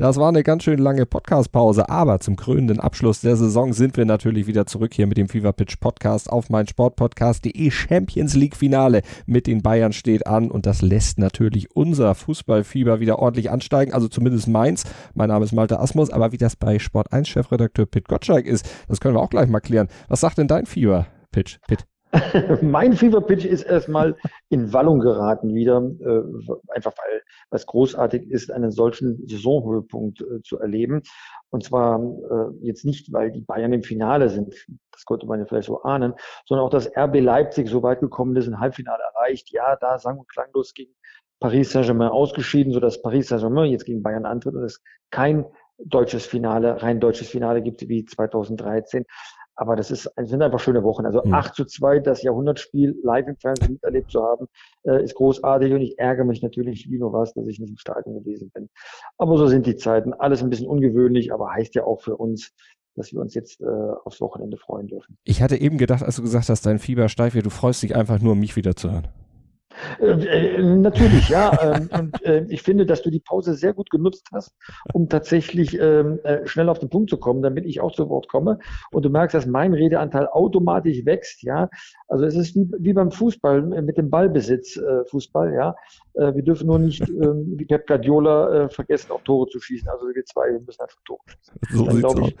Das 0.00 0.16
war 0.16 0.30
eine 0.30 0.42
ganz 0.42 0.62
schön 0.62 0.78
lange 0.78 1.04
Podcast-Pause, 1.04 1.90
aber 1.90 2.20
zum 2.20 2.34
krönenden 2.34 2.80
Abschluss 2.80 3.20
der 3.20 3.36
Saison 3.36 3.74
sind 3.74 3.98
wir 3.98 4.06
natürlich 4.06 4.46
wieder 4.46 4.64
zurück 4.64 4.94
hier 4.94 5.06
mit 5.06 5.18
dem 5.18 5.28
Fever 5.28 5.52
Pitch 5.52 5.78
Podcast 5.78 6.32
auf 6.32 6.48
meinsportpodcast.de. 6.48 7.70
Champions 7.70 8.34
League 8.34 8.56
Finale 8.56 9.02
mit 9.26 9.46
den 9.46 9.60
Bayern 9.60 9.92
steht 9.92 10.26
an 10.26 10.50
und 10.50 10.64
das 10.64 10.80
lässt 10.80 11.18
natürlich 11.18 11.76
unser 11.76 12.14
Fußballfieber 12.14 13.00
wieder 13.00 13.18
ordentlich 13.18 13.50
ansteigen, 13.50 13.92
also 13.92 14.08
zumindest 14.08 14.48
meins. 14.48 14.84
Mein 15.12 15.28
Name 15.28 15.44
ist 15.44 15.52
Malte 15.52 15.78
Asmus, 15.78 16.08
aber 16.08 16.32
wie 16.32 16.38
das 16.38 16.56
bei 16.56 16.78
Sport 16.78 17.12
1 17.12 17.28
Chefredakteur 17.28 17.84
Pitt 17.84 18.08
Gottschalk 18.08 18.46
ist, 18.46 18.66
das 18.88 19.00
können 19.00 19.16
wir 19.16 19.20
auch 19.20 19.28
gleich 19.28 19.50
mal 19.50 19.60
klären. 19.60 19.88
Was 20.08 20.20
sagt 20.20 20.38
denn 20.38 20.48
dein 20.48 20.64
Fieber, 20.64 21.08
Pitch? 21.30 21.58
Pitt? 21.68 21.89
mein 22.62 22.94
Fever 22.94 23.20
Pitch 23.20 23.44
ist 23.44 23.62
erstmal 23.62 24.16
in 24.48 24.72
Wallung 24.72 25.00
geraten 25.00 25.54
wieder, 25.54 25.78
äh, 25.78 26.72
einfach 26.74 26.92
weil 26.96 27.22
es 27.50 27.66
großartig 27.66 28.28
ist, 28.30 28.50
einen 28.50 28.70
solchen 28.70 29.26
Saisonhöhepunkt 29.28 30.20
äh, 30.20 30.42
zu 30.42 30.58
erleben. 30.58 31.02
Und 31.50 31.64
zwar 31.64 32.00
äh, 32.00 32.66
jetzt 32.66 32.84
nicht, 32.84 33.12
weil 33.12 33.30
die 33.30 33.40
Bayern 33.40 33.72
im 33.72 33.82
Finale 33.82 34.28
sind, 34.28 34.54
das 34.92 35.04
konnte 35.04 35.26
man 35.26 35.38
ja 35.38 35.46
vielleicht 35.46 35.66
so 35.66 35.82
ahnen, 35.82 36.14
sondern 36.46 36.66
auch, 36.66 36.70
dass 36.70 36.90
RB 36.96 37.20
Leipzig 37.20 37.68
so 37.68 37.82
weit 37.82 38.00
gekommen 38.00 38.34
ist, 38.36 38.48
ein 38.48 38.60
Halbfinale 38.60 39.02
erreicht. 39.14 39.50
Ja, 39.50 39.76
da 39.76 39.98
sang- 39.98 40.18
und 40.18 40.28
klanglos 40.28 40.74
gegen 40.74 40.92
Paris 41.38 41.72
Saint-Germain 41.72 42.08
ausgeschieden, 42.08 42.72
sodass 42.72 43.00
Paris 43.02 43.28
Saint-Germain 43.28 43.70
jetzt 43.70 43.86
gegen 43.86 44.02
Bayern 44.02 44.26
antritt 44.26 44.54
und 44.54 44.64
es 44.64 44.82
kein 45.10 45.46
deutsches 45.84 46.26
Finale, 46.26 46.82
rein 46.82 47.00
deutsches 47.00 47.28
Finale 47.28 47.62
gibt 47.62 47.88
wie 47.88 48.04
2013. 48.04 49.06
Aber 49.60 49.76
das 49.76 49.90
ist, 49.90 50.10
sind 50.16 50.40
einfach 50.40 50.58
schöne 50.58 50.82
Wochen. 50.84 51.04
Also 51.04 51.20
mhm. 51.22 51.34
8 51.34 51.54
zu 51.54 51.66
2, 51.66 51.98
das 51.98 52.22
Jahrhundertspiel 52.22 52.98
live 53.02 53.26
im 53.28 53.36
Fernsehen 53.36 53.74
miterlebt 53.74 54.10
zu 54.10 54.22
haben, 54.22 54.46
äh, 54.84 55.04
ist 55.04 55.14
großartig 55.14 55.74
und 55.74 55.82
ich 55.82 55.98
ärgere 55.98 56.24
mich 56.24 56.40
natürlich 56.40 56.90
wie 56.90 56.98
nur 56.98 57.12
was, 57.12 57.34
dass 57.34 57.46
ich 57.46 57.60
nicht 57.60 57.68
im 57.68 57.76
Stadion 57.76 58.14
gewesen 58.14 58.50
bin. 58.54 58.70
Aber 59.18 59.36
so 59.36 59.48
sind 59.48 59.66
die 59.66 59.76
Zeiten. 59.76 60.14
Alles 60.14 60.42
ein 60.42 60.48
bisschen 60.48 60.66
ungewöhnlich, 60.66 61.30
aber 61.30 61.50
heißt 61.50 61.74
ja 61.74 61.84
auch 61.84 62.00
für 62.00 62.16
uns, 62.16 62.54
dass 62.96 63.12
wir 63.12 63.20
uns 63.20 63.34
jetzt 63.34 63.60
äh, 63.60 63.66
aufs 63.66 64.22
Wochenende 64.22 64.56
freuen 64.56 64.88
dürfen. 64.88 65.18
Ich 65.24 65.42
hatte 65.42 65.60
eben 65.60 65.76
gedacht, 65.76 66.02
als 66.02 66.16
du 66.16 66.22
gesagt 66.22 66.48
hast, 66.48 66.64
dein 66.64 66.78
Fieber 66.78 67.10
steif 67.10 67.34
wird, 67.34 67.44
du 67.44 67.50
freust 67.50 67.82
dich 67.82 67.94
einfach 67.94 68.18
nur, 68.18 68.36
mich 68.36 68.56
wieder 68.56 68.76
zu 68.76 68.90
hören. 68.90 69.08
Äh, 70.00 70.56
äh, 70.56 70.62
natürlich, 70.62 71.28
ja. 71.28 71.50
Ähm, 71.62 71.88
und 71.98 72.24
äh, 72.24 72.44
ich 72.48 72.62
finde, 72.62 72.86
dass 72.86 73.02
du 73.02 73.10
die 73.10 73.20
Pause 73.20 73.54
sehr 73.54 73.74
gut 73.74 73.90
genutzt 73.90 74.28
hast, 74.32 74.52
um 74.92 75.08
tatsächlich 75.08 75.78
ähm, 75.78 76.20
äh, 76.24 76.46
schnell 76.46 76.68
auf 76.68 76.78
den 76.78 76.88
Punkt 76.88 77.10
zu 77.10 77.18
kommen, 77.18 77.42
damit 77.42 77.66
ich 77.66 77.80
auch 77.80 77.92
zu 77.92 78.08
Wort 78.08 78.28
komme. 78.28 78.58
Und 78.92 79.04
du 79.04 79.10
merkst, 79.10 79.34
dass 79.34 79.46
mein 79.46 79.74
Redeanteil 79.74 80.26
automatisch 80.28 81.04
wächst, 81.04 81.42
ja. 81.42 81.68
Also 82.08 82.24
es 82.24 82.36
ist 82.36 82.54
wie, 82.56 82.68
wie 82.78 82.92
beim 82.92 83.10
Fußball 83.10 83.62
mit 83.62 83.96
dem 83.96 84.10
Ballbesitz 84.10 84.76
äh, 84.76 85.04
Fußball, 85.06 85.52
ja. 85.54 85.74
Äh, 86.14 86.34
wir 86.34 86.42
dürfen 86.42 86.66
nur 86.66 86.78
nicht 86.78 87.08
ähm, 87.08 87.54
wie 87.56 87.64
Pep 87.64 87.86
Guardiola 87.86 88.68
vergessen, 88.68 89.12
auch 89.12 89.22
Tore 89.22 89.48
zu 89.48 89.60
schießen. 89.60 89.88
Also 89.88 90.06
wir 90.06 90.24
zwei 90.24 90.52
wir 90.52 90.60
müssen 90.60 90.82
einfach 90.82 90.98
Tore 91.04 91.20
schießen. 91.26 91.54
So 91.70 91.84
Dann 91.86 91.98
glaube 91.98 92.20
ich, 92.22 92.36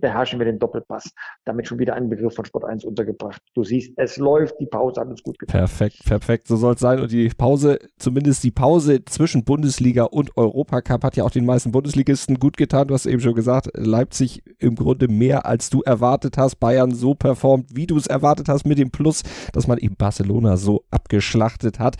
beherrschen 0.00 0.38
wir 0.38 0.46
den 0.46 0.58
Doppelpass. 0.58 1.10
Damit 1.44 1.68
schon 1.68 1.78
wieder 1.78 1.94
einen 1.94 2.08
Begriff 2.08 2.34
von 2.34 2.44
Sport 2.44 2.64
1 2.64 2.84
untergebracht. 2.84 3.40
Du 3.54 3.64
siehst, 3.64 3.92
es 3.96 4.16
läuft, 4.16 4.58
die 4.60 4.66
Pause 4.66 5.00
hat 5.00 5.08
uns 5.08 5.22
gut 5.22 5.38
getan. 5.38 5.60
Perfekt, 5.60 6.04
perfekt. 6.04 6.48
So 6.48 6.56
soll 6.56 6.73
es 6.74 6.80
sein. 6.80 7.00
Und 7.00 7.10
die 7.10 7.28
Pause, 7.28 7.78
zumindest 7.98 8.44
die 8.44 8.50
Pause 8.50 9.04
zwischen 9.04 9.44
Bundesliga 9.44 10.04
und 10.04 10.36
Europacup 10.36 11.04
hat 11.04 11.16
ja 11.16 11.24
auch 11.24 11.30
den 11.30 11.46
meisten 11.46 11.72
Bundesligisten 11.72 12.38
gut 12.38 12.56
getan. 12.56 12.88
Du 12.88 12.94
hast 12.94 13.06
eben 13.06 13.20
schon 13.20 13.34
gesagt, 13.34 13.70
Leipzig 13.74 14.42
im 14.58 14.74
Grunde 14.76 15.08
mehr 15.08 15.46
als 15.46 15.70
du 15.70 15.82
erwartet 15.82 16.38
hast. 16.38 16.56
Bayern 16.56 16.94
so 16.94 17.14
performt, 17.14 17.70
wie 17.74 17.86
du 17.86 17.96
es 17.96 18.06
erwartet 18.06 18.48
hast, 18.48 18.66
mit 18.66 18.78
dem 18.78 18.90
Plus, 18.90 19.22
dass 19.52 19.66
man 19.66 19.78
eben 19.78 19.96
Barcelona 19.96 20.56
so 20.56 20.84
abgeschlachtet 20.90 21.78
hat. 21.78 21.96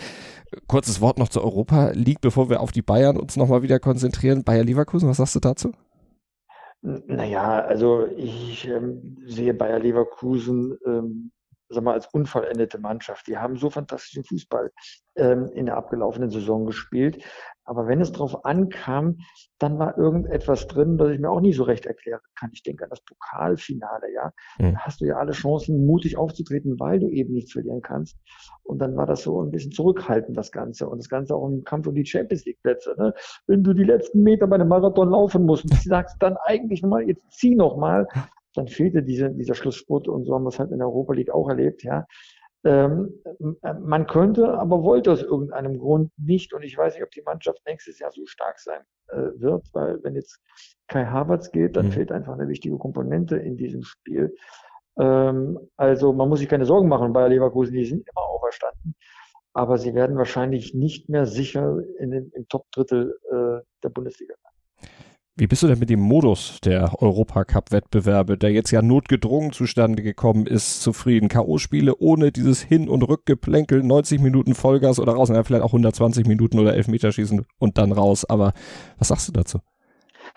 Kurzes 0.67 1.01
Wort 1.01 1.19
noch 1.19 1.29
zur 1.29 1.45
Europa 1.45 1.91
League, 1.95 2.21
bevor 2.21 2.49
wir 2.51 2.61
auf 2.61 2.73
die 2.73 2.83
Bayern 2.83 3.17
uns 3.17 3.37
nochmal 3.37 3.63
wieder 3.63 3.81
konzentrieren. 3.81 4.45
Bayer 4.45 4.65
Leverkusen, 4.65 5.09
was 5.09 5.17
sagst 5.17 5.35
du 5.35 5.41
dazu? 5.41 5.73
Naja, 6.83 7.61
also 7.61 8.07
ich 8.15 8.69
ähm, 8.69 9.17
sehe 9.27 9.55
Bayer 9.55 9.79
Leverkusen 9.79 10.77
ähm, 10.87 11.33
sag 11.75 11.85
mal, 11.85 11.95
als 11.95 12.09
unvollendete 12.13 12.79
Mannschaft. 12.79 13.27
Die 13.27 13.37
haben 13.37 13.57
so 13.57 13.71
fantastischen 13.71 14.25
Fußball 14.25 14.71
ähm, 15.17 15.51
in 15.55 15.67
der 15.67 15.77
abgelaufenen 15.77 16.31
Saison 16.31 16.67
gespielt. 16.67 17.23
Aber 17.65 17.87
wenn 17.87 18.01
es 18.01 18.13
darauf 18.13 18.45
ankam, 18.45 19.19
dann 19.59 19.79
war 19.79 19.97
irgendetwas 19.97 20.67
drin, 20.67 20.99
das 20.99 21.11
ich 21.11 21.19
mir 21.19 21.31
auch 21.31 21.41
nicht 21.41 21.57
so 21.57 21.63
recht 21.63 21.87
erklären 21.87 22.21
kann. 22.39 22.51
Ich 22.53 22.63
denke 22.63 22.85
an 22.85 22.91
das 22.91 23.01
Pokalfinale, 23.01 24.13
ja. 24.13 24.33
Mhm. 24.59 24.75
Da 24.75 24.81
hast 24.81 25.01
du 25.01 25.07
ja 25.07 25.17
alle 25.17 25.33
Chancen, 25.33 25.87
mutig 25.87 26.19
aufzutreten, 26.19 26.79
weil 26.79 27.01
du 27.01 27.09
eben 27.09 27.33
nichts 27.33 27.53
verlieren 27.53 27.81
kannst. 27.81 28.19
Und 28.65 28.81
dann 28.81 28.97
war 28.97 29.07
das 29.07 29.23
so 29.23 29.43
ein 29.43 29.51
bisschen 29.51 29.73
zurückhaltend, 29.73 30.37
das 30.37 30.53
Ganze. 30.53 30.89
Und 30.89 30.99
das 30.99 31.09
Ganze 31.09 31.35
auch 31.35 31.49
im 31.49 31.65
Kampf 31.65 31.87
um 31.87 31.95
die 31.95 32.05
Champions 32.05 32.45
League 32.45 32.61
Plätze. 32.63 32.95
Ne? 32.99 33.15
Wenn 33.47 33.63
du 33.63 33.73
die 33.73 33.85
letzten 33.85 34.23
Meter 34.23 34.47
bei 34.47 34.57
einem 34.57 34.69
Marathon 34.69 35.11
laufen 35.11 35.47
musst 35.47 35.65
und 35.65 35.73
du 35.73 35.89
sagst 35.89 36.17
dann 36.21 36.37
eigentlich 36.45 36.83
nochmal, 36.83 37.09
jetzt 37.09 37.31
zieh 37.31 37.55
nochmal, 37.55 38.07
dann 38.55 38.69
fehlte 38.69 39.03
diese, 39.03 39.31
dieser 39.31 39.55
Schlussspurt 39.55 40.09
und 40.09 40.25
so 40.25 40.35
haben 40.35 40.45
wir 40.45 40.49
es 40.49 40.59
halt 40.59 40.71
in 40.71 40.79
der 40.79 40.89
Europa 40.89 41.13
League 41.13 41.31
auch 41.31 41.49
erlebt, 41.49 41.83
ja. 41.83 42.07
Ähm, 42.65 43.21
man 43.61 44.07
könnte, 44.07 44.55
aber 44.55 44.83
wollte 44.83 45.13
aus 45.13 45.23
irgendeinem 45.23 45.79
Grund 45.79 46.11
nicht 46.17 46.55
und 46.55 46.63
ich 46.63 46.79
weiß 46.79 46.95
nicht, 46.95 47.03
ob 47.03 47.11
die 47.11 47.21
Mannschaft 47.21 47.61
nächstes 47.67 47.99
Jahr 47.99 48.11
so 48.11 48.25
stark 48.25 48.59
sein 48.59 48.81
äh, 49.09 49.39
wird, 49.39 49.69
weil 49.75 50.03
wenn 50.03 50.15
jetzt 50.15 50.41
Kai 50.89 51.05
Havertz 51.05 51.51
geht, 51.53 51.77
dann 51.77 51.87
mhm. 51.87 51.93
fehlt 51.93 52.11
einfach 52.11 52.33
eine 52.33 52.49
wichtige 52.49 52.79
Komponente 52.79 53.37
in 53.37 53.59
diesem 53.59 53.83
Spiel. 53.83 54.35
Ähm, 54.99 55.59
also 55.77 56.15
man 56.15 56.31
muss 56.31 56.39
sich 56.39 56.49
keine 56.49 56.65
Sorgen 56.65 56.89
machen, 56.89 57.13
Bayer 57.13 57.29
Leverkusen, 57.29 57.75
die 57.75 57.85
sind 57.85 58.09
immer 58.09 58.27
auferstanden, 58.29 58.95
aber 59.53 59.77
sie 59.77 59.95
werden 59.95 60.17
wahrscheinlich 60.17 60.73
nicht 60.73 61.11
mehr 61.11 61.27
sicher 61.27 61.83
in 61.99 62.13
den, 62.13 62.31
im 62.31 62.49
Top-Drittel 62.49 63.19
äh, 63.31 63.63
der 63.83 63.89
Bundesliga 63.91 64.35
sein. 64.43 64.54
Wie 65.37 65.49
bist 65.49 65.65
du 65.65 65.67
denn 65.67 65.81
mit 65.81 65.91
dem 65.91 65.99
Modus 65.99 66.61
der 66.63 67.03
Europacup-Wettbewerbe, 67.03 68.39
der 68.39 68.53
jetzt 68.53 68.71
ja 68.71 68.83
notgedrungen 68.83 69.51
zustande 69.51 70.01
gekommen 70.01 70.47
ist, 70.47 70.81
zufrieden? 70.81 71.29
K.O.-Spiele 71.29 71.95
ohne 71.99 72.31
dieses 72.31 72.63
Hin- 72.63 72.89
und 72.89 73.03
Rückgeplänkel, 73.03 73.83
90 73.83 74.21
Minuten 74.21 74.55
Vollgas 74.55 75.01
oder 75.01 75.15
raus, 75.15 75.31
ja, 75.31 75.43
vielleicht 75.43 75.65
auch 75.65 75.73
120 75.73 76.29
Minuten 76.29 76.61
oder 76.61 76.75
Elfmeterschießen 76.75 77.45
und 77.59 77.79
dann 77.79 77.91
raus. 77.91 78.25
Aber 78.25 78.53
was 78.97 79.09
sagst 79.09 79.27
du 79.27 79.33
dazu? 79.33 79.59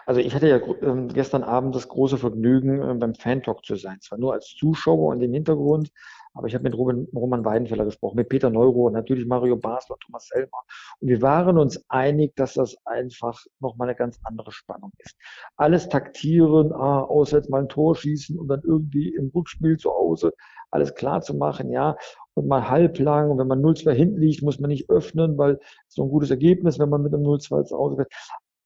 Also 0.07 0.19
ich 0.19 0.33
hatte 0.33 0.49
ja 0.49 0.57
äh, 0.57 1.07
gestern 1.13 1.43
Abend 1.43 1.75
das 1.75 1.87
große 1.89 2.17
Vergnügen, 2.17 2.81
äh, 2.81 2.95
beim 2.95 3.13
Fan-Talk 3.13 3.63
zu 3.63 3.75
sein. 3.75 3.99
Zwar 4.01 4.17
nur 4.17 4.33
als 4.33 4.55
Zuschauer 4.57 5.09
und 5.13 5.21
im 5.21 5.31
Hintergrund, 5.31 5.91
aber 6.37 6.47
ich 6.47 6.53
habe 6.53 6.63
mit 6.63 6.77
Ruben, 6.77 7.07
Roman 7.13 7.43
Weidenfeller 7.43 7.85
gesprochen, 7.85 8.17
mit 8.17 8.29
Peter 8.29 8.49
Neuro, 8.49 8.89
natürlich 8.89 9.25
Mario 9.25 9.57
Basler 9.57 9.95
und 9.95 10.01
Thomas 10.01 10.27
Selmer. 10.27 10.63
Und 10.99 11.09
wir 11.09 11.21
waren 11.21 11.57
uns 11.57 11.83
einig, 11.89 12.35
dass 12.35 12.53
das 12.53 12.75
einfach 12.85 13.43
nochmal 13.59 13.89
eine 13.89 13.97
ganz 13.97 14.19
andere 14.23 14.51
Spannung 14.51 14.91
ist. 14.99 15.15
Alles 15.55 15.89
taktieren, 15.89 16.71
ah, 16.73 17.01
außer 17.01 17.37
jetzt 17.37 17.49
mal 17.49 17.61
ein 17.61 17.69
Tor 17.69 17.95
schießen 17.95 18.37
und 18.37 18.47
dann 18.47 18.61
irgendwie 18.63 19.13
im 19.15 19.31
Rückspiel 19.33 19.77
zu 19.77 19.89
Hause 19.91 20.31
alles 20.71 20.95
klar 20.95 21.21
zu 21.21 21.33
machen, 21.33 21.71
ja, 21.71 21.95
und 22.33 22.47
mal 22.47 22.69
halblang. 22.69 23.31
Und 23.31 23.37
wenn 23.37 23.47
man 23.47 23.61
0-2 23.61 23.91
hinten 23.93 24.19
liegt, 24.19 24.43
muss 24.43 24.59
man 24.59 24.69
nicht 24.69 24.89
öffnen, 24.89 25.37
weil 25.37 25.59
es 25.87 25.95
so 25.95 26.03
ein 26.03 26.09
gutes 26.09 26.29
Ergebnis, 26.29 26.77
wenn 26.77 26.89
man 26.89 27.01
mit 27.01 27.13
einem 27.13 27.23
0-2 27.23 27.65
zu 27.65 27.77
Hause 27.77 27.97
wird 27.97 28.11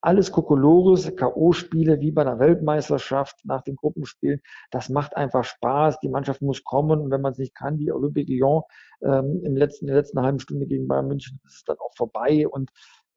alles 0.01 0.31
Kokolores, 0.31 1.15
K.O.-Spiele 1.15 1.99
wie 1.99 2.11
bei 2.11 2.23
einer 2.23 2.39
Weltmeisterschaft 2.39 3.45
nach 3.45 3.61
den 3.61 3.75
Gruppenspielen. 3.75 4.41
Das 4.71 4.89
macht 4.89 5.15
einfach 5.15 5.43
Spaß. 5.43 5.99
Die 5.99 6.09
Mannschaft 6.09 6.41
muss 6.41 6.63
kommen. 6.63 6.99
Und 6.99 7.11
wenn 7.11 7.21
man 7.21 7.33
es 7.33 7.37
nicht 7.37 7.55
kann, 7.55 7.77
wie 7.77 7.91
Olympique 7.91 8.33
Lyon 8.33 8.63
ähm, 9.03 9.41
im 9.43 9.55
letzten, 9.55 9.85
in 9.85 9.93
der 9.93 9.97
letzten 9.97 10.21
halben 10.21 10.39
Stunde 10.39 10.65
gegen 10.65 10.87
Bayern 10.87 11.07
München, 11.07 11.39
ist 11.45 11.57
es 11.57 11.63
dann 11.63 11.77
auch 11.77 11.93
vorbei. 11.95 12.47
Und 12.47 12.71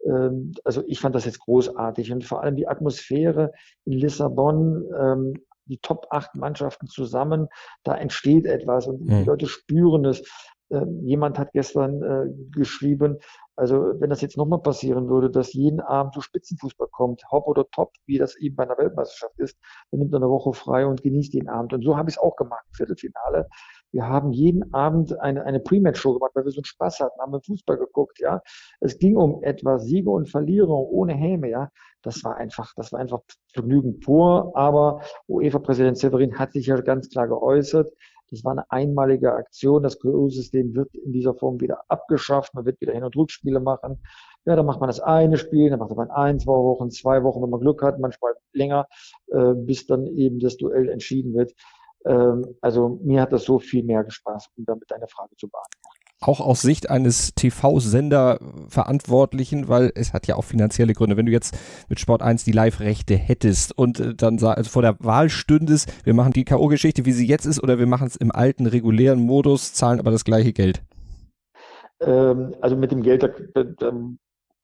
ähm, 0.06 0.52
also 0.64 0.82
ich 0.86 1.00
fand 1.00 1.14
das 1.14 1.24
jetzt 1.24 1.40
großartig. 1.40 2.12
Und 2.12 2.24
vor 2.24 2.42
allem 2.42 2.56
die 2.56 2.68
Atmosphäre 2.68 3.52
in 3.86 3.94
Lissabon, 3.94 4.84
ähm, 4.98 5.34
die 5.66 5.78
Top 5.78 6.08
8 6.10 6.34
Mannschaften 6.34 6.86
zusammen, 6.88 7.48
da 7.84 7.94
entsteht 7.94 8.44
etwas 8.44 8.86
und 8.86 8.98
die 8.98 9.10
mhm. 9.10 9.24
Leute 9.24 9.46
spüren 9.46 10.04
es. 10.04 10.22
Ähm, 10.70 11.04
jemand 11.04 11.38
hat 11.38 11.52
gestern 11.52 12.02
äh, 12.02 12.26
geschrieben, 12.50 13.18
also 13.56 13.94
wenn 14.00 14.10
das 14.10 14.20
jetzt 14.20 14.36
nochmal 14.36 14.60
passieren 14.60 15.08
würde, 15.08 15.30
dass 15.30 15.52
jeden 15.52 15.80
Abend 15.80 16.14
so 16.14 16.20
Spitzenfußball 16.20 16.88
kommt, 16.90 17.22
Hop 17.30 17.46
oder 17.46 17.64
Top, 17.70 17.92
wie 18.06 18.18
das 18.18 18.34
eben 18.36 18.56
bei 18.56 18.64
einer 18.64 18.76
Weltmeisterschaft 18.78 19.38
ist, 19.38 19.56
dann 19.90 20.00
nimmt 20.00 20.12
er 20.12 20.16
eine 20.16 20.28
Woche 20.28 20.52
frei 20.54 20.86
und 20.86 21.02
genießt 21.02 21.34
den 21.34 21.48
Abend. 21.48 21.72
Und 21.72 21.84
so 21.84 21.96
habe 21.96 22.10
ich 22.10 22.16
es 22.16 22.22
auch 22.22 22.34
gemacht, 22.36 22.64
Viertelfinale. 22.72 23.48
Wir 23.92 24.08
haben 24.08 24.32
jeden 24.32 24.74
Abend 24.74 25.20
eine, 25.20 25.44
eine 25.44 25.60
Pre-Match-Show 25.60 26.14
gemacht, 26.14 26.32
weil 26.34 26.44
wir 26.44 26.50
so 26.50 26.58
einen 26.58 26.64
Spaß 26.64 26.98
hatten, 26.98 27.20
haben 27.20 27.32
wir 27.32 27.40
Fußball 27.42 27.76
geguckt, 27.76 28.18
ja. 28.18 28.42
Es 28.80 28.98
ging 28.98 29.16
um 29.16 29.40
etwas 29.44 29.84
Sieger 29.84 30.10
und 30.10 30.28
Verlierer 30.28 30.70
ohne 30.70 31.14
Häme, 31.14 31.48
ja. 31.48 31.70
Das 32.02 32.24
war 32.24 32.36
einfach, 32.36 32.72
das 32.74 32.92
war 32.92 32.98
einfach 32.98 33.20
Vergnügen 33.52 34.00
pur. 34.00 34.50
Aber 34.56 35.00
UEFA-Präsident 35.28 35.96
Severin 35.96 36.38
hat 36.38 36.52
sich 36.52 36.66
ja 36.66 36.80
ganz 36.80 37.08
klar 37.08 37.28
geäußert. 37.28 37.92
Das 38.30 38.44
war 38.44 38.52
eine 38.52 38.70
einmalige 38.70 39.32
Aktion. 39.32 39.82
Das 39.82 39.98
KO-System 39.98 40.74
wird 40.74 40.94
in 40.94 41.12
dieser 41.12 41.34
Form 41.34 41.60
wieder 41.60 41.82
abgeschafft. 41.88 42.54
Man 42.54 42.64
wird 42.64 42.80
wieder 42.80 42.92
Hin- 42.92 43.04
und 43.04 43.16
Rückspiele 43.16 43.60
machen. 43.60 44.02
Ja, 44.44 44.56
dann 44.56 44.66
macht 44.66 44.80
man 44.80 44.88
das 44.88 45.00
eine 45.00 45.38
Spiel, 45.38 45.70
dann 45.70 45.78
macht 45.78 45.96
man 45.96 46.10
ein, 46.10 46.38
zwei 46.38 46.52
Wochen, 46.52 46.90
zwei 46.90 47.22
Wochen, 47.22 47.42
wenn 47.42 47.50
man 47.50 47.60
Glück 47.60 47.82
hat, 47.82 47.98
manchmal 47.98 48.34
länger, 48.52 48.86
äh, 49.28 49.54
bis 49.54 49.86
dann 49.86 50.06
eben 50.06 50.38
das 50.38 50.56
Duell 50.56 50.88
entschieden 50.88 51.34
wird. 51.34 51.54
Ähm, 52.06 52.56
also 52.60 53.00
mir 53.02 53.22
hat 53.22 53.32
das 53.32 53.44
so 53.44 53.58
viel 53.58 53.84
mehr 53.84 54.04
Spaß, 54.08 54.48
um 54.56 54.64
damit 54.66 54.90
deine 54.90 55.08
Frage 55.08 55.34
zu 55.36 55.48
beantworten 55.48 55.83
auch 56.26 56.40
aus 56.40 56.62
Sicht 56.62 56.90
eines 56.90 57.34
TV-Sender-Verantwortlichen, 57.34 59.68
weil 59.68 59.92
es 59.94 60.12
hat 60.12 60.26
ja 60.26 60.34
auch 60.36 60.44
finanzielle 60.44 60.92
Gründe. 60.94 61.16
Wenn 61.16 61.26
du 61.26 61.32
jetzt 61.32 61.56
mit 61.88 62.00
Sport 62.00 62.22
1 62.22 62.44
die 62.44 62.52
Live-Rechte 62.52 63.16
hättest 63.16 63.76
und 63.76 64.00
äh, 64.00 64.14
dann 64.14 64.42
also 64.42 64.70
vor 64.70 64.82
der 64.82 64.96
Wahl 65.00 65.30
stündest, 65.30 65.92
wir 66.04 66.14
machen 66.14 66.32
die 66.32 66.44
K.O.-Geschichte, 66.44 67.04
wie 67.04 67.12
sie 67.12 67.26
jetzt 67.26 67.46
ist, 67.46 67.62
oder 67.62 67.78
wir 67.78 67.86
machen 67.86 68.06
es 68.06 68.16
im 68.16 68.32
alten, 68.32 68.66
regulären 68.66 69.20
Modus, 69.20 69.74
zahlen 69.74 70.00
aber 70.00 70.10
das 70.10 70.24
gleiche 70.24 70.52
Geld. 70.52 70.82
Ähm, 72.00 72.54
also 72.60 72.76
mit 72.76 72.90
dem 72.90 73.02
Geld, 73.02 73.22
da, 73.22 73.28
da, 73.54 73.64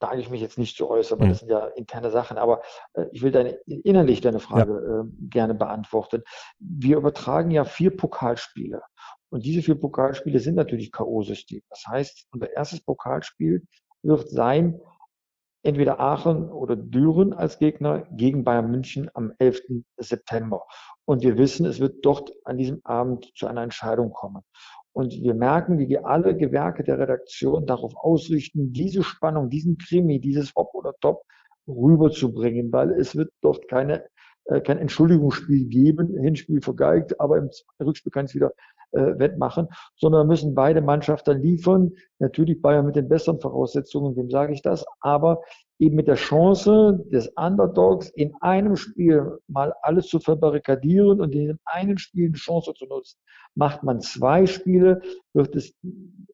da 0.01 0.15
ich 0.15 0.31
mich 0.31 0.41
jetzt 0.41 0.59
nicht 0.59 0.77
zu 0.77 0.89
äußern, 0.89 1.21
weil 1.21 1.27
mhm. 1.27 1.31
das 1.31 1.41
sind 1.41 1.51
ja 1.51 1.67
interne 1.77 2.11
Sachen, 2.11 2.39
aber 2.39 2.63
äh, 2.95 3.05
ich 3.13 3.23
will 3.23 3.31
deine, 3.31 3.51
innerlich 3.67 4.21
deine 4.21 4.41
Frage 4.41 4.73
ja. 4.73 5.01
äh, 5.01 5.05
gerne 5.29 5.55
beantworten. 5.55 6.23
Wir 6.59 6.97
übertragen 6.97 7.51
ja 7.51 7.65
vier 7.65 7.97
Pokalspiele 7.97 8.83
und 9.31 9.45
diese 9.45 9.63
vier 9.63 9.77
Pokalspiele 9.77 10.41
sind 10.41 10.57
natürlich 10.57 10.93
K.O.-System. 10.93 11.63
Das 11.71 11.85
heißt, 11.87 12.27
unser 12.33 12.53
erstes 12.53 12.81
Pokalspiel 12.81 13.67
wird 14.03 14.29
sein, 14.29 14.81
entweder 15.63 16.01
Aachen 16.01 16.51
oder 16.51 16.77
Düren 16.77 17.33
als 17.33 17.59
Gegner 17.59 18.07
gegen 18.11 18.45
Bayern 18.45 18.71
München 18.71 19.11
am 19.15 19.33
11. 19.39 19.85
September. 19.99 20.65
Und 21.05 21.23
wir 21.23 21.39
wissen, 21.39 21.67
es 21.67 21.81
wird 21.81 22.05
dort 22.05 22.33
an 22.45 22.57
diesem 22.57 22.81
Abend 22.85 23.31
zu 23.37 23.47
einer 23.47 23.63
Entscheidung 23.63 24.13
kommen. 24.13 24.43
Und 24.93 25.13
wir 25.13 25.35
merken, 25.35 25.79
wie 25.79 25.89
wir 25.89 26.07
alle 26.07 26.37
Gewerke 26.37 26.83
der 26.83 26.99
Redaktion 26.99 27.67
darauf 27.67 27.95
ausrichten, 27.97 28.73
diese 28.73 29.05
Spannung, 29.05 29.49
diesen 29.49 29.79
Krimi, 29.79 30.21
dieses 30.21 30.55
Hop 30.57 30.75
oder 30.75 30.95
Top 31.01 31.23
rüberzubringen, 31.69 32.73
weil 32.73 32.91
es 32.93 33.15
wird 33.15 33.31
dort 33.41 33.69
keine, 33.69 34.05
äh, 34.51 34.61
kein 34.61 34.79
Entschuldigungsspiel 34.79 35.67
geben, 35.67 36.17
Hinspiel 36.21 36.61
vergeigt, 36.61 37.21
aber 37.21 37.39
im 37.39 37.51
Rückspiel 37.81 38.13
kann 38.13 38.27
es 38.27 38.35
wieder 38.35 38.53
äh, 38.93 39.19
wettmachen, 39.19 39.69
sondern 39.97 40.27
müssen 40.27 40.55
beide 40.55 40.81
Mannschaften 40.83 41.41
liefern. 41.41 41.93
Natürlich 42.19 42.61
Bayern 42.61 42.87
mit 42.87 42.97
den 42.97 43.09
besseren 43.09 43.41
Voraussetzungen, 43.41 44.17
wem 44.17 44.31
sage 44.31 44.53
ich 44.53 44.63
das, 44.63 44.85
aber 45.01 45.43
eben 45.81 45.97
mit 45.97 46.09
der 46.09 46.17
Chance 46.17 47.03
des 47.11 47.29
Underdogs 47.37 48.11
in 48.11 48.35
einem 48.41 48.77
Spiel 48.77 49.39
mal 49.49 49.73
alles 49.83 50.09
zu 50.09 50.21
verbarrikadieren 50.21 51.21
und 51.21 51.35
in 51.35 51.59
einem 51.65 51.97
Spiel 51.97 52.27
eine 52.27 52.37
Chance 52.37 52.75
zu 52.75 52.85
nutzen. 52.85 53.19
Macht 53.55 53.83
man 53.83 54.01
zwei 54.01 54.47
Spiele, 54.47 55.01
wird 55.33 55.57
es, 55.57 55.75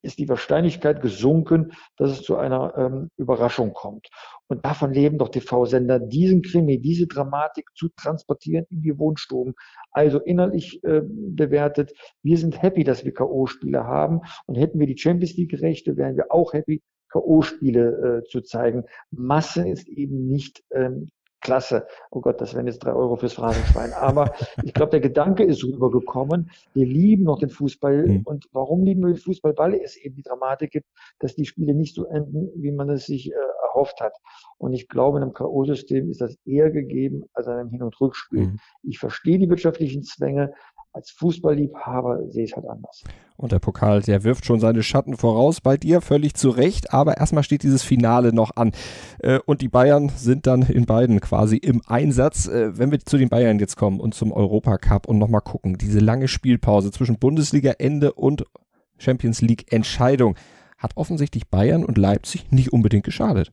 ist 0.03 0.19
die 0.19 0.29
Wahrscheinlichkeit 0.29 1.01
gesunken, 1.01 1.73
dass 1.97 2.11
es 2.11 2.23
zu 2.23 2.37
einer 2.37 2.75
ähm, 2.77 3.11
Überraschung 3.17 3.73
kommt. 3.73 4.09
Und 4.49 4.65
davon 4.65 4.93
leben 4.93 5.17
doch 5.17 5.29
TV-Sender, 5.29 6.01
diesen 6.01 6.43
Krimi, 6.43 6.81
diese 6.81 7.07
Dramatik 7.07 7.69
zu 7.75 7.89
transportieren 7.97 8.67
in 8.71 8.83
die 8.83 8.99
Wohnstuben. 8.99 9.55
Also 9.93 10.19
innerlich 10.19 10.83
äh, 10.85 11.03
bewertet, 11.05 11.93
wir 12.23 12.37
sind 12.37 12.61
happy, 12.61 12.83
dass 12.83 13.05
wir 13.05 13.15
K.O.-Spiele 13.15 13.85
haben. 13.85 14.21
Und 14.47 14.57
hätten 14.57 14.81
wir 14.81 14.89
die 14.89 14.99
Champions 14.99 15.37
League-Rechte, 15.37 15.97
wären 15.97 16.17
wir 16.17 16.33
auch 16.33 16.53
happy, 16.53 16.83
K.O.-Spiele 17.11 18.19
äh, 18.19 18.25
zu 18.25 18.41
zeigen. 18.41 18.85
Masse 19.11 19.69
ist 19.69 19.89
eben 19.89 20.29
nicht 20.29 20.65
ähm, 20.71 21.09
klasse. 21.41 21.87
Oh 22.11 22.21
Gott, 22.21 22.41
das 22.41 22.55
wären 22.55 22.67
jetzt 22.67 22.81
drei 22.81 22.93
Euro 22.93 23.17
fürs 23.17 23.35
Phrasenschwein. 23.35 23.93
Aber 23.93 24.33
ich 24.65 24.75
glaube, 24.75 24.91
der 24.91 25.01
Gedanke 25.01 25.45
ist 25.45 25.63
rübergekommen. 25.65 26.51
Wir 26.75 26.87
lieben 26.87 27.25
noch 27.25 27.39
den 27.39 27.51
Fußball. 27.51 28.07
Mhm. 28.07 28.23
Und 28.25 28.49
warum 28.53 28.83
lieben 28.85 29.03
wir 29.03 29.15
den 29.15 29.17
Fußball? 29.17 29.55
Weil 29.57 29.75
es 29.75 29.97
eben 29.97 30.17
die 30.17 30.23
Dramatik 30.23 30.73
gibt, 30.73 30.89
dass 31.21 31.37
die 31.37 31.45
Spiele 31.45 31.75
nicht 31.75 31.95
so 31.95 32.05
enden, 32.07 32.51
wie 32.57 32.73
man 32.73 32.91
es 32.91 33.07
sich 33.07 33.31
äh, 33.31 33.35
erhofft 33.77 34.01
hat. 34.01 34.15
Und 34.59 34.73
ich 34.73 34.89
glaube, 34.89 35.19
in 35.19 35.23
einem 35.23 35.35
K.O.-System 35.35 36.11
ist 36.11 36.21
das 36.21 36.37
eher 36.45 36.71
gegeben 36.71 37.25
als 37.35 37.47
in 37.47 37.53
einem 37.53 37.71
Hin- 37.71 37.83
und 37.83 38.01
Rückspiel. 38.01 38.47
Mhm. 38.47 38.59
Ich 38.83 38.99
verstehe 38.99 39.39
die 39.39 39.49
wirtschaftlichen 39.49 40.03
Zwänge, 40.03 40.53
als 40.97 41.11
Fußballliebhaber 41.11 42.31
sehe 42.31 42.45
ich 42.45 42.53
es 42.53 42.57
halt 42.57 42.69
anders. 42.69 43.05
Und 43.37 43.53
der 43.53 43.59
Pokal, 43.59 44.01
der 44.01 44.25
wirft 44.25 44.47
schon 44.47 44.61
seine 44.61 44.83
Schatten 44.83 45.17
voraus 45.17 45.61
bei 45.61 45.77
dir, 45.77 46.01
völlig 46.01 46.35
zu 46.35 46.49
Recht. 46.49 46.95
Aber 46.95 47.19
erstmal 47.19 47.43
steht 47.45 47.63
dieses 47.63 47.83
Finale 47.83 48.33
noch 48.33 48.57
an. 48.57 48.73
Äh, 49.19 49.39
und 49.45 49.61
die 49.61 49.69
Bayern 49.69 50.09
sind 50.09 50.47
dann 50.47 50.63
in 50.63 50.87
beiden 50.87 51.21
quasi 51.21 51.59
im 51.59 51.83
Einsatz. 51.87 52.49
Äh, 52.49 52.79
wenn 52.79 52.91
wir 52.91 52.99
zu 53.01 53.19
den 53.19 53.29
Bayern 53.29 53.59
jetzt 53.59 53.77
kommen 53.77 54.01
und 54.01 54.15
zum 54.15 54.33
Europacup 54.33 55.07
und 55.07 55.19
nochmal 55.19 55.43
gucken, 55.43 55.77
diese 55.77 55.99
lange 55.99 56.29
Spielpause 56.29 56.91
zwischen 56.91 57.19
Bundesliga-Ende 57.19 58.15
und 58.15 58.45
Champions 58.97 59.43
League-Entscheidung 59.43 60.35
hat 60.79 60.97
offensichtlich 60.97 61.49
Bayern 61.49 61.85
und 61.85 61.99
Leipzig 61.99 62.51
nicht 62.51 62.73
unbedingt 62.73 63.05
geschadet. 63.05 63.53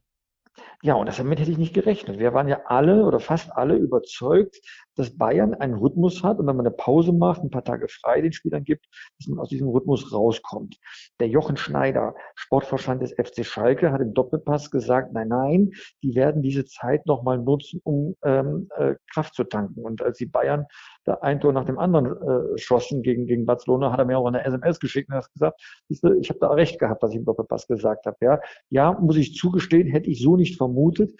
Ja, 0.81 0.95
und 0.95 1.17
damit 1.17 1.39
hätte 1.39 1.51
ich 1.51 1.57
nicht 1.57 1.73
gerechnet. 1.73 2.19
Wir 2.19 2.33
waren 2.33 2.49
ja 2.49 2.59
alle 2.65 3.05
oder 3.05 3.19
fast 3.19 3.51
alle 3.53 3.75
überzeugt, 3.75 4.59
dass 4.95 5.17
Bayern 5.17 5.53
einen 5.53 5.75
Rhythmus 5.75 6.23
hat 6.23 6.39
und 6.39 6.47
wenn 6.47 6.55
man 6.55 6.65
eine 6.65 6.75
Pause 6.75 7.13
macht, 7.13 7.43
ein 7.43 7.49
paar 7.49 7.63
Tage 7.63 7.87
frei 7.87 8.21
den 8.21 8.33
Spielern 8.33 8.63
gibt, 8.63 8.85
dass 9.19 9.27
man 9.27 9.39
aus 9.39 9.49
diesem 9.49 9.69
Rhythmus 9.69 10.13
rauskommt. 10.13 10.77
Der 11.19 11.27
Jochen 11.27 11.57
Schneider, 11.57 12.15
Sportvorstand 12.35 13.01
des 13.01 13.13
FC 13.13 13.45
Schalke, 13.45 13.91
hat 13.91 14.01
im 14.01 14.13
Doppelpass 14.13 14.71
gesagt, 14.71 15.13
nein, 15.13 15.27
nein, 15.27 15.71
die 16.03 16.15
werden 16.15 16.41
diese 16.41 16.65
Zeit 16.65 17.05
nochmal 17.05 17.39
nutzen, 17.39 17.81
um 17.83 18.15
ähm, 18.23 18.69
äh, 18.77 18.95
Kraft 19.11 19.35
zu 19.35 19.43
tanken. 19.43 19.81
Und 19.81 20.01
als 20.01 20.17
die 20.17 20.25
Bayern 20.25 20.65
da 21.05 21.15
ein 21.15 21.41
Tor 21.41 21.53
nach 21.53 21.65
dem 21.65 21.79
anderen 21.79 22.05
äh, 22.05 22.57
schossen 22.57 23.01
gegen, 23.01 23.25
gegen 23.25 23.45
Barcelona, 23.45 23.91
hat 23.91 23.99
er 23.99 24.05
mir 24.05 24.17
auch 24.17 24.25
eine 24.25 24.43
SMS 24.45 24.79
geschickt 24.79 25.09
und 25.09 25.15
hat 25.15 25.31
gesagt, 25.33 25.61
ich 25.89 26.29
habe 26.29 26.39
da 26.39 26.49
recht 26.49 26.79
gehabt, 26.79 27.03
was 27.03 27.11
ich 27.11 27.17
im 27.17 27.25
Doppelpass 27.25 27.67
gesagt 27.67 28.05
habe. 28.05 28.17
Ja, 28.21 28.39
ja, 28.69 28.93
muss 28.93 29.17
ich 29.17 29.35
zugestehen, 29.35 29.87
hätte 29.87 30.09
ich 30.09 30.21
so 30.21 30.37
nicht 30.37 30.57
vermutet. 30.57 31.13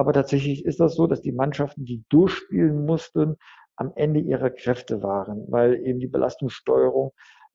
Aber 0.00 0.14
tatsächlich 0.14 0.64
ist 0.64 0.80
das 0.80 0.94
so, 0.94 1.06
dass 1.06 1.20
die 1.20 1.30
Mannschaften, 1.30 1.84
die 1.84 2.02
durchspielen 2.08 2.86
mussten, 2.86 3.36
am 3.76 3.92
Ende 3.96 4.20
ihrer 4.20 4.48
Kräfte 4.48 5.02
waren, 5.02 5.44
weil 5.48 5.74
eben 5.86 6.00
die 6.00 6.06
Belastungssteuerung 6.06 7.12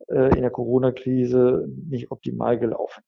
äh, 0.10 0.36
in 0.36 0.42
der 0.42 0.52
Corona-Krise 0.52 1.68
nicht 1.90 2.12
optimal 2.12 2.60
gelaufen 2.60 3.04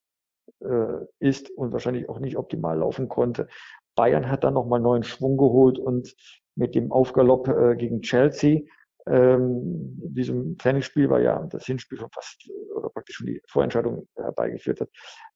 äh, 0.61 1.05
ist 1.19 1.51
und 1.51 1.71
wahrscheinlich 1.71 2.09
auch 2.09 2.17
nicht 2.17 2.35
optimal 2.35 2.79
laufen 2.79 3.09
konnte. 3.09 3.47
Bayern 3.93 4.27
hat 4.27 4.43
dann 4.43 4.55
nochmal 4.55 4.79
neuen 4.79 5.03
Schwung 5.03 5.37
geholt 5.37 5.77
und 5.77 6.15
mit 6.55 6.73
dem 6.73 6.91
Aufgalopp 6.91 7.47
äh, 7.47 7.75
gegen 7.75 8.01
Chelsea 8.01 8.61
ähm, 9.07 9.63
diesem 9.99 10.57
Trainingsspiel 10.57 11.09
war 11.09 11.21
ja 11.21 11.47
das 11.49 11.65
Hinspiel 11.65 11.97
schon 11.97 12.09
fast 12.11 12.49
oder 12.75 12.89
praktisch 12.89 13.15
schon 13.15 13.27
die 13.27 13.41
Vorentscheidung 13.47 14.07
herbeigeführt 14.15 14.81
hat, 14.81 14.89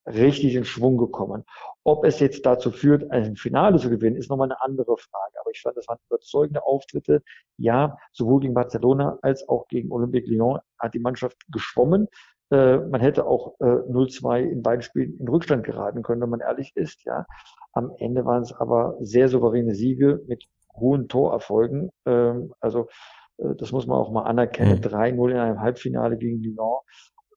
richtig 0.06 0.56
in 0.56 0.66
Schwung 0.66 0.98
gekommen. 0.98 1.44
Ob 1.84 2.06
es 2.06 2.20
jetzt 2.20 2.46
dazu 2.46 2.72
führt, 2.72 3.10
ein 3.12 3.36
Finale 3.36 3.78
zu 3.78 3.90
gewinnen, 3.90 4.16
ist 4.16 4.30
nochmal 4.30 4.48
eine 4.48 4.62
andere 4.62 4.98
Frage. 4.98 5.40
Aber 5.40 5.52
ich 5.52 5.62
fand, 5.62 5.78
das 5.78 5.88
waren 5.88 6.00
überzeugende 6.10 6.66
Auftritte. 6.66 7.24
Ja, 7.58 7.98
sowohl 8.12 8.42
gegen 8.42 8.54
Barcelona 8.54 9.18
als 9.22 9.48
auch 9.48 9.68
gegen 9.68 9.92
Olympique 9.92 10.30
Lyon 10.30 10.60
hat 10.80 10.94
die 10.94 11.00
Mannschaft 11.00 11.38
geschwommen. 11.52 12.08
Äh, 12.52 12.78
man 12.78 13.02
hätte 13.02 13.26
auch 13.26 13.56
äh, 13.60 13.64
0-2 13.64 14.42
in 14.42 14.62
beiden 14.62 14.82
Spielen 14.82 15.18
in 15.20 15.28
Rückstand 15.28 15.64
geraten 15.64 16.04
können, 16.04 16.22
wenn 16.22 16.30
man 16.30 16.42
ehrlich 16.42 16.76
ist. 16.76 17.04
Ja, 17.06 17.26
am 17.74 17.92
Ende 17.98 18.26
waren 18.26 18.44
es 18.44 18.54
aber 18.54 18.98
sehr 19.00 19.30
souveräne 19.30 19.74
Siege 19.74 20.22
mit 20.28 20.46
hohen 20.76 21.08
Torerfolgen. 21.08 21.92
Ähm, 22.06 22.54
also 22.60 22.88
äh, 23.38 23.56
das 23.56 23.72
muss 23.72 23.88
man 23.88 23.98
auch 23.98 24.12
mal 24.12 24.24
anerkennen. 24.24 24.80
Mhm. 24.80 24.86
3-0 24.86 25.32
in 25.32 25.38
einem 25.38 25.62
Halbfinale 25.62 26.18
gegen 26.18 26.42
Lyon. 26.42 26.80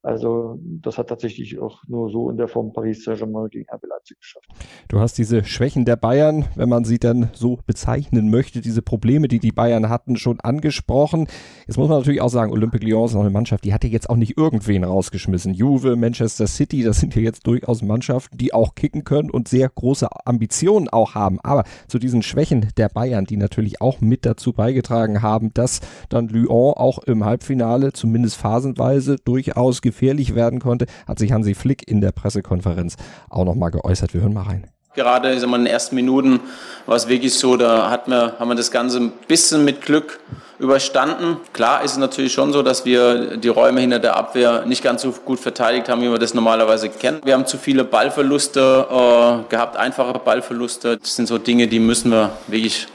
Also 0.05 0.59
das 0.61 0.99
hat 0.99 1.09
tatsächlich 1.09 1.57
auch 1.57 1.81
nur 1.87 2.11
so 2.11 2.29
in 2.29 2.37
der 2.37 2.47
Form 2.47 2.71
Paris 2.71 3.03
Saint-Germain 3.03 3.49
gegen 3.49 3.65
RB 3.73 3.85
Leipzig 3.89 4.19
geschafft. 4.19 4.45
Du 4.87 4.99
hast 4.99 5.17
diese 5.17 5.43
Schwächen 5.43 5.83
der 5.83 5.95
Bayern, 5.95 6.45
wenn 6.55 6.69
man 6.69 6.85
sie 6.85 6.99
dann 6.99 7.31
so 7.33 7.57
bezeichnen 7.65 8.29
möchte, 8.29 8.61
diese 8.61 8.83
Probleme, 8.83 9.27
die 9.27 9.39
die 9.39 9.51
Bayern 9.51 9.89
hatten, 9.89 10.15
schon 10.15 10.39
angesprochen. 10.39 11.25
Jetzt 11.65 11.77
muss 11.77 11.89
man 11.89 11.97
natürlich 11.97 12.21
auch 12.21 12.29
sagen, 12.29 12.51
Olympique 12.51 12.85
Lyon 12.85 13.05
ist 13.05 13.15
noch 13.15 13.21
eine 13.21 13.31
Mannschaft, 13.31 13.63
die 13.63 13.73
hatte 13.73 13.87
jetzt 13.87 14.07
auch 14.07 14.15
nicht 14.15 14.37
irgendwen 14.37 14.83
rausgeschmissen. 14.83 15.55
Juve, 15.55 15.95
Manchester 15.95 16.45
City, 16.45 16.83
das 16.83 16.99
sind 16.99 17.15
ja 17.15 17.23
jetzt 17.23 17.47
durchaus 17.47 17.81
Mannschaften, 17.81 18.37
die 18.37 18.53
auch 18.53 18.75
kicken 18.75 19.05
können 19.05 19.31
und 19.31 19.47
sehr 19.47 19.69
große 19.69 20.07
Ambitionen 20.25 20.87
auch 20.87 21.15
haben. 21.15 21.39
Aber 21.41 21.63
zu 21.87 21.97
diesen 21.97 22.21
Schwächen 22.21 22.67
der 22.77 22.89
Bayern, 22.89 23.25
die 23.25 23.37
natürlich 23.37 23.81
auch 23.81 24.01
mit 24.01 24.23
dazu 24.27 24.53
beigetragen 24.53 25.23
haben, 25.23 25.51
dass 25.55 25.79
dann 26.09 26.27
Lyon 26.27 26.75
auch 26.75 26.99
im 26.99 27.25
Halbfinale 27.25 27.91
zumindest 27.91 28.35
phasenweise 28.35 29.15
durchaus 29.15 29.81
gefährlich 29.95 30.35
werden 30.35 30.59
konnte, 30.59 30.87
hat 31.07 31.19
sich 31.19 31.31
Hansi 31.31 31.55
Flick 31.55 31.87
in 31.87 32.01
der 32.01 32.11
Pressekonferenz 32.11 32.95
auch 33.29 33.45
nochmal 33.45 33.71
geäußert. 33.71 34.13
Wir 34.13 34.21
hören 34.21 34.33
mal 34.33 34.43
rein. 34.43 34.67
Gerade 34.93 35.33
in 35.33 35.51
den 35.51 35.65
ersten 35.65 35.95
Minuten 35.95 36.39
war 36.85 36.95
es 36.95 37.09
wirklich 37.09 37.33
so, 37.33 37.57
da 37.57 37.89
hat 37.89 38.07
wir, 38.07 38.35
haben 38.39 38.47
wir 38.47 38.55
das 38.55 38.71
Ganze 38.71 38.99
ein 38.99 39.11
bisschen 39.27 39.65
mit 39.65 39.81
Glück 39.81 40.19
überstanden. 40.57 41.37
Klar 41.51 41.83
ist 41.83 41.91
es 41.91 41.97
natürlich 41.97 42.31
schon 42.31 42.53
so, 42.53 42.61
dass 42.61 42.85
wir 42.85 43.35
die 43.35 43.49
Räume 43.49 43.81
hinter 43.81 43.99
der 43.99 44.15
Abwehr 44.15 44.65
nicht 44.65 44.81
ganz 44.81 45.01
so 45.01 45.11
gut 45.11 45.39
verteidigt 45.39 45.89
haben, 45.89 46.01
wie 46.01 46.09
wir 46.09 46.17
das 46.17 46.33
normalerweise 46.33 46.87
kennen. 46.87 47.19
Wir 47.25 47.33
haben 47.33 47.45
zu 47.45 47.57
viele 47.57 47.83
Ballverluste 47.83 48.87
äh, 48.89 49.49
gehabt, 49.49 49.75
einfache 49.75 50.17
Ballverluste. 50.17 50.97
Das 50.97 51.15
sind 51.15 51.27
so 51.27 51.37
Dinge, 51.37 51.67
die 51.67 51.79
müssen 51.79 52.11
wir 52.11 52.31
wirklich 52.47 52.87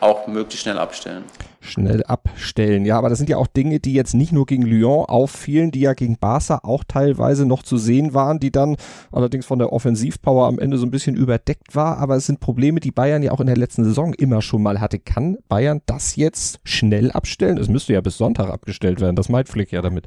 auch 0.00 0.26
möglichst 0.26 0.64
schnell 0.64 0.78
abstellen. 0.78 1.24
Schnell 1.62 2.02
abstellen. 2.04 2.86
Ja, 2.86 2.96
aber 2.96 3.10
das 3.10 3.18
sind 3.18 3.28
ja 3.28 3.36
auch 3.36 3.46
Dinge, 3.46 3.80
die 3.80 3.92
jetzt 3.92 4.14
nicht 4.14 4.32
nur 4.32 4.46
gegen 4.46 4.62
Lyon 4.62 5.04
auffielen, 5.06 5.70
die 5.70 5.80
ja 5.80 5.92
gegen 5.92 6.16
Barca 6.16 6.60
auch 6.62 6.84
teilweise 6.84 7.44
noch 7.44 7.62
zu 7.62 7.76
sehen 7.76 8.14
waren, 8.14 8.40
die 8.40 8.50
dann 8.50 8.76
allerdings 9.12 9.44
von 9.44 9.58
der 9.58 9.70
Offensivpower 9.70 10.46
am 10.46 10.58
Ende 10.58 10.78
so 10.78 10.86
ein 10.86 10.90
bisschen 10.90 11.16
überdeckt 11.16 11.76
war. 11.76 11.98
Aber 11.98 12.16
es 12.16 12.24
sind 12.24 12.40
Probleme, 12.40 12.80
die 12.80 12.92
Bayern 12.92 13.22
ja 13.22 13.32
auch 13.32 13.40
in 13.40 13.46
der 13.46 13.58
letzten 13.58 13.84
Saison 13.84 14.14
immer 14.14 14.40
schon 14.40 14.62
mal 14.62 14.80
hatte. 14.80 14.98
Kann 14.98 15.36
Bayern 15.48 15.82
das 15.84 16.16
jetzt 16.16 16.60
schnell 16.64 17.10
abstellen? 17.10 17.58
Es 17.58 17.68
müsste 17.68 17.92
ja 17.92 18.00
bis 18.00 18.16
Sonntag 18.16 18.48
abgestellt 18.48 19.02
werden. 19.02 19.16
Das 19.16 19.28
meint 19.28 19.50
Flick 19.50 19.70
ja 19.70 19.82
damit. 19.82 20.06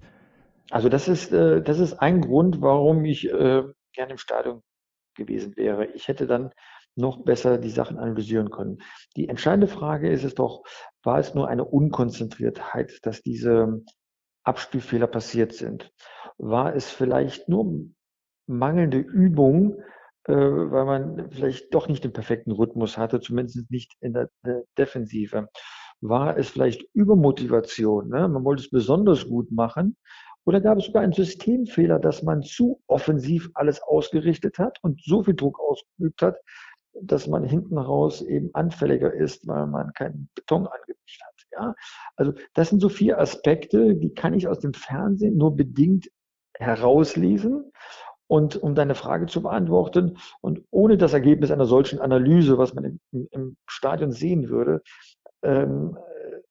Also 0.71 0.89
das 0.89 1.07
ist, 1.07 1.31
äh, 1.31 1.61
das 1.61 1.77
ist 1.77 1.93
ein 1.93 2.21
Grund, 2.21 2.61
warum 2.61 3.05
ich 3.05 3.29
äh, 3.29 3.61
gerne 3.93 4.11
im 4.11 4.17
Stadion 4.17 4.63
gewesen 5.15 5.55
wäre. 5.55 5.85
Ich 5.93 6.07
hätte 6.07 6.25
dann 6.25 6.51
noch 6.95 7.23
besser 7.23 7.57
die 7.57 7.69
Sachen 7.69 7.97
analysieren 7.97 8.49
können. 8.49 8.79
Die 9.15 9.29
entscheidende 9.29 9.67
Frage 9.67 10.09
ist 10.09 10.23
es 10.23 10.35
doch, 10.35 10.63
war 11.03 11.19
es 11.19 11.35
nur 11.35 11.47
eine 11.47 11.65
Unkonzentriertheit, 11.65 12.99
dass 13.03 13.21
diese 13.21 13.83
Abspielfehler 14.43 15.07
passiert 15.07 15.53
sind? 15.53 15.91
War 16.37 16.75
es 16.75 16.89
vielleicht 16.89 17.49
nur 17.49 17.85
mangelnde 18.47 18.97
Übung, 18.97 19.81
äh, 20.25 20.33
weil 20.33 20.85
man 20.85 21.31
vielleicht 21.31 21.73
doch 21.73 21.87
nicht 21.87 22.03
den 22.03 22.13
perfekten 22.13 22.51
Rhythmus 22.51 22.97
hatte, 22.97 23.19
zumindest 23.19 23.69
nicht 23.69 23.93
in 24.01 24.13
der, 24.13 24.29
der 24.45 24.63
Defensive? 24.77 25.49
War 26.01 26.37
es 26.37 26.49
vielleicht 26.49 26.85
Übermotivation? 26.93 28.09
Ne? 28.09 28.27
Man 28.27 28.43
wollte 28.43 28.63
es 28.63 28.69
besonders 28.69 29.27
gut 29.27 29.51
machen 29.51 29.95
oder 30.45 30.59
gab 30.59 30.77
es 30.77 30.85
sogar 30.85 31.03
einen 31.03 31.13
Systemfehler, 31.13 31.99
dass 31.99 32.23
man 32.23 32.43
zu 32.43 32.81
offensiv 32.87 33.49
alles 33.53 33.81
ausgerichtet 33.81 34.59
hat 34.59 34.77
und 34.81 35.01
so 35.01 35.23
viel 35.23 35.35
Druck 35.35 35.59
ausgeübt 35.59 36.21
hat, 36.21 36.37
dass 37.01 37.27
man 37.27 37.43
hinten 37.43 37.77
raus 37.77 38.21
eben 38.21 38.49
anfälliger 38.53 39.13
ist, 39.13 39.47
weil 39.47 39.67
man 39.67 39.93
keinen 39.93 40.29
Beton 40.35 40.67
angemischt 40.67 41.21
hat. 41.23 41.33
Ja, 41.51 41.75
also 42.15 42.33
das 42.53 42.69
sind 42.69 42.79
so 42.79 42.89
vier 42.89 43.19
Aspekte, 43.19 43.95
die 43.95 44.13
kann 44.13 44.33
ich 44.33 44.47
aus 44.47 44.59
dem 44.59 44.73
Fernsehen 44.73 45.37
nur 45.37 45.55
bedingt 45.55 46.09
herauslesen. 46.57 47.71
Und 48.27 48.55
um 48.55 48.73
deine 48.73 48.95
Frage 48.95 49.27
zu 49.27 49.43
beantworten 49.43 50.17
und 50.41 50.63
ohne 50.71 50.97
das 50.97 51.13
Ergebnis 51.13 51.51
einer 51.51 51.65
solchen 51.65 51.99
Analyse, 51.99 52.57
was 52.57 52.73
man 52.73 52.99
im, 53.11 53.27
im 53.31 53.57
Stadion 53.67 54.11
sehen 54.11 54.49
würde, 54.49 54.81
ähm, 55.43 55.97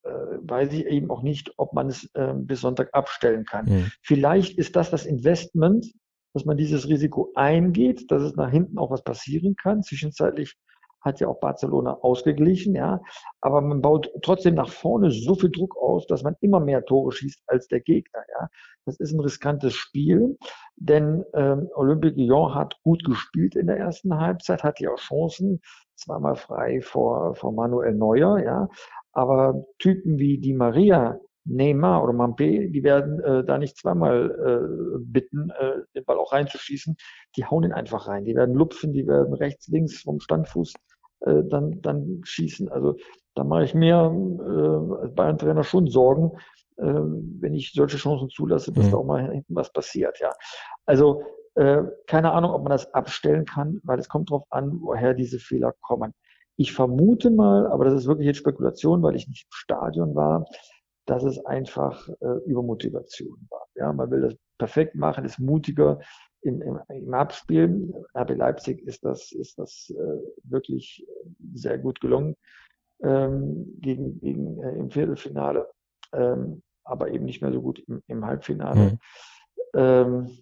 äh, 0.04 0.10
weiß 0.42 0.72
ich 0.74 0.86
eben 0.86 1.10
auch 1.10 1.22
nicht, 1.22 1.52
ob 1.56 1.72
man 1.72 1.88
es 1.88 2.08
äh, 2.14 2.34
bis 2.34 2.60
Sonntag 2.60 2.90
abstellen 2.92 3.44
kann. 3.44 3.66
Mhm. 3.66 3.92
Vielleicht 4.02 4.58
ist 4.58 4.76
das 4.76 4.90
das 4.90 5.06
Investment, 5.06 5.86
dass 6.34 6.44
man 6.44 6.56
dieses 6.56 6.88
Risiko 6.88 7.30
eingeht, 7.34 8.10
dass 8.10 8.22
es 8.22 8.36
nach 8.36 8.50
hinten 8.50 8.78
auch 8.78 8.90
was 8.90 9.02
passieren 9.02 9.54
kann. 9.56 9.82
Zwischenzeitlich 9.82 10.56
hat 11.02 11.20
ja 11.20 11.28
auch 11.28 11.40
Barcelona 11.40 11.98
ausgeglichen, 12.00 12.74
ja. 12.74 13.00
Aber 13.40 13.60
man 13.60 13.82
baut 13.82 14.10
trotzdem 14.22 14.54
nach 14.54 14.70
vorne 14.70 15.10
so 15.10 15.34
viel 15.34 15.50
Druck 15.50 15.76
aus, 15.76 16.06
dass 16.06 16.22
man 16.22 16.36
immer 16.40 16.60
mehr 16.60 16.84
Tore 16.84 17.12
schießt 17.12 17.42
als 17.46 17.66
der 17.68 17.80
Gegner, 17.80 18.22
ja. 18.38 18.48
Das 18.84 18.98
ist 18.98 19.12
ein 19.12 19.20
riskantes 19.20 19.74
Spiel, 19.74 20.36
denn 20.76 21.24
ähm, 21.34 21.68
Olympique 21.74 22.16
Lyon 22.16 22.54
hat 22.54 22.76
gut 22.82 23.04
gespielt 23.04 23.54
in 23.54 23.66
der 23.66 23.78
ersten 23.78 24.16
Halbzeit, 24.16 24.64
hat 24.64 24.80
ja 24.80 24.90
auch 24.90 24.98
Chancen, 24.98 25.60
zweimal 25.94 26.34
frei 26.36 26.80
vor, 26.80 27.34
vor 27.34 27.52
Manuel 27.52 27.94
Neuer, 27.94 28.38
ja. 28.38 28.68
Aber 29.12 29.64
Typen 29.78 30.18
wie 30.18 30.38
Di 30.38 30.54
Maria, 30.54 31.18
Neymar 31.44 32.04
oder 32.04 32.12
Mampé, 32.12 32.70
die 32.70 32.82
werden 32.82 33.20
äh, 33.20 33.44
da 33.44 33.58
nicht 33.58 33.76
zweimal 33.76 34.30
äh, 34.30 34.98
bitten, 35.00 35.50
äh, 35.50 35.80
den 35.94 36.04
Ball 36.04 36.18
auch 36.18 36.32
reinzuschießen. 36.32 36.96
Die 37.36 37.44
hauen 37.44 37.64
ihn 37.64 37.72
einfach 37.72 38.06
rein. 38.06 38.24
Die 38.24 38.34
werden 38.34 38.54
lupfen, 38.54 38.92
die 38.92 39.06
werden 39.06 39.34
rechts, 39.34 39.68
links 39.68 40.02
vom 40.02 40.20
Standfuß 40.20 40.74
äh, 41.20 41.42
dann, 41.44 41.80
dann 41.82 42.20
schießen. 42.22 42.68
Also 42.68 42.96
da 43.34 43.44
mache 43.44 43.64
ich 43.64 43.74
mir 43.74 43.94
äh, 43.94 45.02
als 45.02 45.14
Bayern-Trainer 45.14 45.64
schon 45.64 45.86
Sorgen, 45.88 46.32
äh, 46.76 46.84
wenn 46.84 47.54
ich 47.54 47.72
solche 47.72 47.96
Chancen 47.96 48.28
zulasse, 48.28 48.72
dass 48.72 48.86
mhm. 48.86 48.90
da 48.90 48.96
auch 48.98 49.04
mal 49.04 49.30
hinten 49.30 49.54
was 49.54 49.72
passiert. 49.72 50.18
Ja, 50.20 50.30
also 50.86 51.22
äh, 51.54 51.82
keine 52.06 52.32
Ahnung, 52.32 52.52
ob 52.52 52.62
man 52.62 52.70
das 52.70 52.92
abstellen 52.94 53.44
kann, 53.44 53.80
weil 53.84 53.98
es 53.98 54.08
kommt 54.08 54.30
darauf 54.30 54.44
an, 54.50 54.80
woher 54.80 55.14
diese 55.14 55.38
Fehler 55.38 55.74
kommen. 55.80 56.14
Ich 56.56 56.72
vermute 56.72 57.30
mal, 57.30 57.66
aber 57.66 57.84
das 57.84 57.94
ist 57.94 58.06
wirklich 58.06 58.26
jetzt 58.26 58.38
Spekulation, 58.38 59.02
weil 59.02 59.16
ich 59.16 59.26
nicht 59.26 59.44
im 59.44 59.52
Stadion 59.52 60.14
war, 60.14 60.44
dass 61.06 61.24
es 61.24 61.44
einfach 61.44 62.08
äh, 62.20 62.38
Übermotivation 62.46 63.46
war. 63.50 63.66
Ja, 63.74 63.92
man 63.92 64.10
will 64.10 64.22
das 64.22 64.36
perfekt 64.58 64.94
machen, 64.94 65.24
ist 65.24 65.38
mutiger 65.38 65.98
im, 66.42 66.62
im, 66.62 66.80
im 66.88 67.14
Abspielen. 67.14 67.92
RB 68.14 68.36
Leipzig 68.36 68.80
ist 68.86 69.04
das, 69.04 69.32
ist 69.32 69.58
das 69.58 69.90
äh, 69.90 70.18
wirklich 70.44 71.06
sehr 71.54 71.78
gut 71.78 72.00
gelungen 72.00 72.36
ähm, 73.02 73.76
gegen, 73.80 74.20
gegen 74.20 74.62
äh, 74.62 74.76
im 74.76 74.90
Viertelfinale, 74.90 75.68
ähm, 76.12 76.62
aber 76.84 77.10
eben 77.10 77.24
nicht 77.24 77.42
mehr 77.42 77.52
so 77.52 77.62
gut 77.62 77.80
im, 77.88 78.02
im 78.06 78.24
Halbfinale. 78.24 78.92
Mhm. 78.92 78.98
Ähm, 79.74 80.38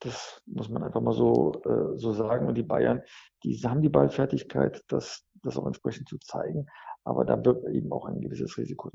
das 0.00 0.40
muss 0.46 0.68
man 0.68 0.82
einfach 0.82 1.02
mal 1.02 1.12
so, 1.12 1.52
äh, 1.64 1.98
so 1.98 2.12
sagen. 2.12 2.48
Und 2.48 2.54
die 2.54 2.62
Bayern, 2.62 3.02
die 3.44 3.56
haben 3.58 3.82
die 3.82 3.90
Ballfertigkeit, 3.90 4.82
das, 4.88 5.26
das 5.42 5.56
auch 5.58 5.66
entsprechend 5.66 6.08
zu 6.08 6.18
zeigen. 6.18 6.66
Aber 7.04 7.24
da 7.24 7.36
birgt 7.36 7.68
eben 7.68 7.92
auch 7.92 8.06
ein 8.06 8.20
gewisses 8.20 8.56
Risiko. 8.56 8.90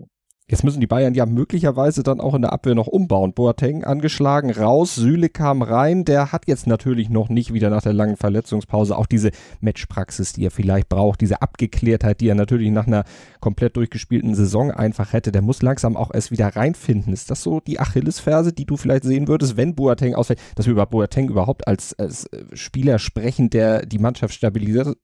Jetzt 0.47 0.63
müssen 0.63 0.79
die 0.79 0.85
Bayern 0.85 1.15
ja 1.15 1.25
möglicherweise 1.25 2.03
dann 2.03 2.21
auch 2.21 2.35
in 2.35 2.43
der 2.43 2.53
Abwehr 2.53 2.75
noch 2.75 2.85
umbauen. 2.85 3.33
Boateng 3.33 3.83
angeschlagen, 3.83 4.51
raus, 4.51 4.93
Süle 4.93 5.27
kam 5.27 5.63
rein. 5.63 6.05
Der 6.05 6.31
hat 6.31 6.47
jetzt 6.47 6.67
natürlich 6.67 7.09
noch 7.09 7.29
nicht 7.29 7.51
wieder 7.51 7.71
nach 7.71 7.81
der 7.81 7.93
langen 7.93 8.15
Verletzungspause 8.15 8.95
auch 8.95 9.07
diese 9.07 9.31
Matchpraxis, 9.59 10.33
die 10.33 10.45
er 10.45 10.51
vielleicht 10.51 10.87
braucht, 10.87 11.21
diese 11.21 11.41
Abgeklärtheit, 11.41 12.21
die 12.21 12.27
er 12.27 12.35
natürlich 12.35 12.69
nach 12.69 12.85
einer 12.85 13.05
komplett 13.39 13.75
durchgespielten 13.75 14.35
Saison 14.35 14.69
einfach 14.69 15.13
hätte. 15.13 15.31
Der 15.31 15.41
muss 15.41 15.63
langsam 15.63 15.97
auch 15.97 16.13
erst 16.13 16.29
wieder 16.29 16.49
reinfinden. 16.49 17.11
Ist 17.11 17.31
das 17.31 17.41
so 17.41 17.59
die 17.59 17.79
Achillesferse, 17.79 18.53
die 18.53 18.65
du 18.65 18.77
vielleicht 18.77 19.03
sehen 19.03 19.27
würdest, 19.27 19.57
wenn 19.57 19.73
Boateng 19.73 20.13
ausfällt? 20.13 20.39
Dass 20.53 20.67
wir 20.67 20.73
über 20.73 20.85
Boateng 20.85 21.27
überhaupt 21.27 21.67
als, 21.67 21.97
als 21.97 22.29
Spieler 22.53 22.99
sprechen, 22.99 23.49
der 23.49 23.83
die 23.87 23.97
Mannschaft 23.97 24.35
stabilisiert. 24.35 24.95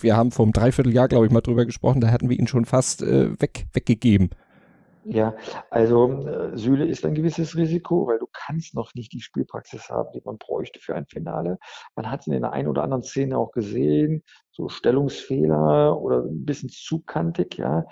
Wir 0.00 0.16
haben 0.16 0.30
vor 0.30 0.44
einem 0.44 0.52
Dreivierteljahr, 0.52 1.08
glaube 1.08 1.26
ich, 1.26 1.32
mal 1.32 1.40
drüber 1.40 1.66
gesprochen. 1.66 2.00
Da 2.00 2.12
hatten 2.12 2.28
wir 2.28 2.38
ihn 2.38 2.46
schon 2.46 2.64
fast 2.64 3.02
äh, 3.02 3.30
weg, 3.40 3.66
weggegeben. 3.72 4.30
Ja, 5.06 5.34
also 5.70 6.10
äh, 6.26 6.56
Süle 6.56 6.86
ist 6.86 7.04
ein 7.04 7.14
gewisses 7.14 7.56
Risiko, 7.56 8.06
weil 8.06 8.18
du 8.18 8.26
kannst 8.32 8.74
noch 8.74 8.94
nicht 8.94 9.12
die 9.12 9.20
Spielpraxis 9.20 9.90
haben, 9.90 10.10
die 10.14 10.22
man 10.24 10.38
bräuchte 10.38 10.80
für 10.80 10.94
ein 10.94 11.06
Finale. 11.06 11.58
Man 11.94 12.10
hat 12.10 12.26
in 12.26 12.40
der 12.40 12.52
einen 12.52 12.68
oder 12.68 12.82
anderen 12.84 13.02
Szene 13.02 13.36
auch 13.36 13.52
gesehen, 13.52 14.22
so 14.50 14.68
Stellungsfehler 14.70 16.00
oder 16.00 16.20
ein 16.24 16.44
bisschen 16.46 16.70
zu 16.70 17.00
kantig, 17.02 17.58
ja. 17.58 17.84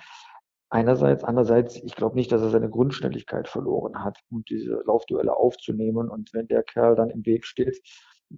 Einerseits, 0.70 1.22
andererseits, 1.22 1.76
ich 1.76 1.94
glaube 1.96 2.16
nicht, 2.16 2.32
dass 2.32 2.40
er 2.40 2.48
seine 2.48 2.70
Grundschnelligkeit 2.70 3.46
verloren 3.46 4.02
hat, 4.02 4.18
um 4.30 4.42
diese 4.48 4.82
Laufduelle 4.86 5.36
aufzunehmen. 5.36 6.08
Und 6.08 6.32
wenn 6.32 6.48
der 6.48 6.62
Kerl 6.62 6.94
dann 6.96 7.10
im 7.10 7.26
Weg 7.26 7.44
steht, 7.44 7.78